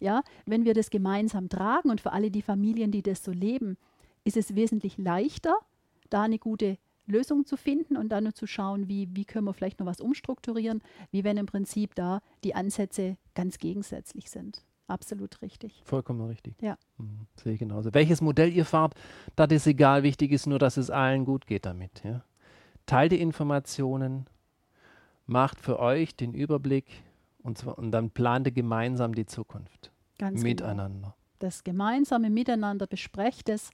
Ja, 0.00 0.22
wenn 0.46 0.64
wir 0.64 0.74
das 0.74 0.90
gemeinsam 0.90 1.48
tragen 1.48 1.90
und 1.90 2.00
für 2.00 2.12
alle 2.12 2.30
die 2.30 2.42
Familien, 2.42 2.90
die 2.90 3.02
das 3.02 3.24
so 3.24 3.32
leben, 3.32 3.76
ist 4.24 4.36
es 4.36 4.54
wesentlich 4.54 4.98
leichter, 4.98 5.56
da 6.10 6.22
eine 6.22 6.38
gute 6.38 6.78
Lösungen 7.06 7.46
zu 7.46 7.56
finden 7.56 7.96
und 7.96 8.10
dann 8.10 8.32
zu 8.34 8.46
schauen, 8.46 8.88
wie, 8.88 9.08
wie 9.12 9.24
können 9.24 9.46
wir 9.46 9.54
vielleicht 9.54 9.80
noch 9.80 9.86
was 9.86 10.00
umstrukturieren, 10.00 10.82
wie 11.10 11.24
wenn 11.24 11.36
im 11.36 11.46
Prinzip 11.46 11.94
da 11.94 12.20
die 12.44 12.54
Ansätze 12.54 13.16
ganz 13.34 13.58
gegensätzlich 13.58 14.30
sind. 14.30 14.62
Absolut 14.86 15.42
richtig. 15.42 15.82
Vollkommen 15.84 16.26
richtig. 16.26 16.54
Ja. 16.62 16.78
Mhm, 16.96 17.26
sehe 17.36 17.54
ich 17.54 17.58
genauso. 17.58 17.92
Welches 17.92 18.20
Modell 18.20 18.52
ihr 18.52 18.64
fahrt, 18.64 18.94
das 19.36 19.48
ist 19.50 19.66
egal. 19.66 20.02
Wichtig 20.02 20.32
ist 20.32 20.46
nur, 20.46 20.58
dass 20.58 20.76
es 20.76 20.90
allen 20.90 21.24
gut 21.24 21.46
geht 21.46 21.66
damit. 21.66 22.02
Ja? 22.04 22.24
Teilt 22.86 23.12
die 23.12 23.20
Informationen, 23.20 24.26
macht 25.26 25.60
für 25.60 25.78
euch 25.78 26.16
den 26.16 26.32
Überblick 26.32 26.86
und, 27.42 27.58
zwar, 27.58 27.78
und 27.78 27.90
dann 27.92 28.10
plante 28.10 28.52
gemeinsam 28.52 29.14
die 29.14 29.26
Zukunft. 29.26 29.92
Ganz 30.18 30.42
miteinander. 30.42 31.08
Genau. 31.08 31.14
Das 31.38 31.62
gemeinsame 31.62 32.30
Miteinander 32.30 32.86
besprecht 32.86 33.48
es 33.48 33.70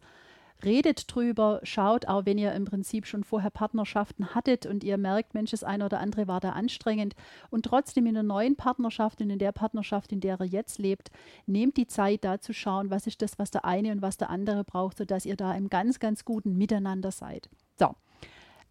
redet 0.62 1.14
drüber, 1.14 1.60
schaut 1.62 2.06
auch, 2.06 2.26
wenn 2.26 2.38
ihr 2.38 2.52
im 2.52 2.64
Prinzip 2.64 3.06
schon 3.06 3.24
vorher 3.24 3.50
Partnerschaften 3.50 4.34
hattet 4.34 4.66
und 4.66 4.84
ihr 4.84 4.98
merkt, 4.98 5.34
Mensch, 5.34 5.50
das 5.50 5.64
eine 5.64 5.84
oder 5.84 6.00
andere 6.00 6.28
war 6.28 6.40
da 6.40 6.50
anstrengend 6.50 7.14
und 7.50 7.64
trotzdem 7.64 8.06
in 8.06 8.14
der 8.14 8.22
neuen 8.22 8.56
Partnerschaft 8.56 9.20
und 9.20 9.30
in 9.30 9.38
der 9.38 9.52
Partnerschaft, 9.52 10.12
in 10.12 10.20
der 10.20 10.40
ihr 10.40 10.46
jetzt 10.46 10.78
lebt, 10.78 11.10
nehmt 11.46 11.76
die 11.76 11.86
Zeit 11.86 12.24
da 12.24 12.40
zu 12.40 12.52
schauen, 12.52 12.90
was 12.90 13.06
ist 13.06 13.22
das, 13.22 13.38
was 13.38 13.50
der 13.50 13.64
eine 13.64 13.92
und 13.92 14.02
was 14.02 14.16
der 14.16 14.30
andere 14.30 14.64
braucht, 14.64 14.98
sodass 14.98 15.26
ihr 15.26 15.36
da 15.36 15.54
im 15.54 15.68
ganz, 15.68 15.98
ganz 15.98 16.24
guten 16.24 16.56
Miteinander 16.56 17.10
seid. 17.10 17.48
So. 17.78 17.94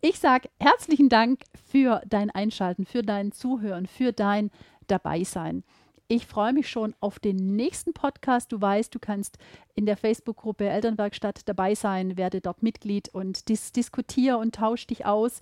Ich 0.05 0.19
sage 0.19 0.49
herzlichen 0.59 1.07
Dank 1.07 1.43
für 1.71 2.01
dein 2.05 2.29
Einschalten, 2.29 2.85
für 2.85 3.03
dein 3.03 3.31
Zuhören, 3.31 3.87
für 3.87 4.11
dein 4.11 4.51
Dabeisein. 4.87 5.63
Ich 6.09 6.27
freue 6.27 6.53
mich 6.53 6.69
schon 6.69 6.93
auf 6.99 7.17
den 7.17 7.55
nächsten 7.55 7.93
Podcast. 7.93 8.51
Du 8.51 8.61
weißt, 8.61 8.93
du 8.93 8.99
kannst 8.99 9.37
in 9.73 9.85
der 9.85 9.97
Facebook-Gruppe 9.97 10.67
Elternwerkstatt 10.67 11.47
dabei 11.47 11.75
sein, 11.75 12.17
werde 12.17 12.41
dort 12.41 12.61
Mitglied 12.61 13.09
und 13.09 13.47
dis 13.47 13.71
diskutiere 13.71 14.37
und 14.37 14.53
tausche 14.53 14.87
dich 14.87 15.05
aus. 15.05 15.39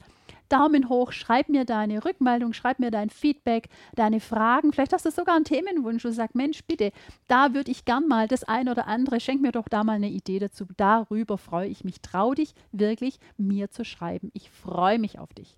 Daumen 0.49 0.87
hoch, 0.87 1.13
schreib 1.13 1.49
mir 1.49 1.65
deine 1.65 2.05
Rückmeldung, 2.05 2.53
schreib 2.53 2.79
mir 2.79 2.91
dein 2.91 3.09
Feedback, 3.09 3.69
deine 3.95 4.19
Fragen. 4.19 4.71
Vielleicht 4.71 4.93
hast 4.93 5.05
du 5.05 5.11
sogar 5.11 5.35
einen 5.35 5.45
Themenwunsch 5.45 6.05
und 6.05 6.13
sagst, 6.13 6.35
Mensch, 6.35 6.63
bitte, 6.65 6.91
da 7.27 7.53
würde 7.53 7.71
ich 7.71 7.83
gern 7.83 8.07
mal 8.07 8.27
das 8.27 8.43
eine 8.43 8.71
oder 8.71 8.85
andere, 8.85 9.19
schenk 9.19 9.41
mir 9.41 9.51
doch 9.51 9.67
da 9.67 9.83
mal 9.83 9.93
eine 9.93 10.09
Idee 10.09 10.39
dazu. 10.39 10.65
Darüber 10.77 11.37
freue 11.37 11.69
ich 11.69 11.83
mich. 11.83 12.01
Trau 12.01 12.33
dich 12.33 12.53
wirklich, 12.71 13.19
mir 13.35 13.71
zu 13.71 13.83
schreiben. 13.83 14.29
Ich 14.33 14.51
freue 14.51 14.99
mich 14.99 15.19
auf 15.19 15.33
dich. 15.33 15.57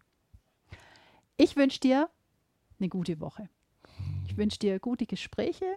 Ich 1.38 1.56
wünsche 1.58 1.80
dir 1.80 2.10
eine 2.80 2.90
gute 2.90 3.20
Woche. 3.20 3.50
Ich 4.34 4.40
wünsche 4.40 4.58
dir 4.58 4.80
gute 4.80 5.06
Gespräche 5.06 5.76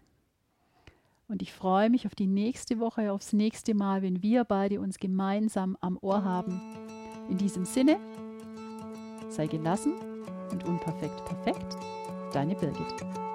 und 1.28 1.42
ich 1.42 1.52
freue 1.52 1.90
mich 1.90 2.06
auf 2.06 2.14
die 2.14 2.26
nächste 2.26 2.80
Woche, 2.80 3.12
aufs 3.12 3.34
nächste 3.34 3.74
Mal, 3.74 4.00
wenn 4.00 4.22
wir 4.22 4.44
beide 4.44 4.80
uns 4.80 4.98
gemeinsam 4.98 5.76
am 5.82 5.98
Ohr 6.00 6.24
haben. 6.24 6.58
In 7.28 7.36
diesem 7.36 7.66
Sinne, 7.66 8.00
sei 9.28 9.46
gelassen 9.46 9.92
und 10.50 10.64
unperfekt 10.64 11.22
perfekt, 11.26 11.76
deine 12.32 12.54
Birgit. 12.54 13.25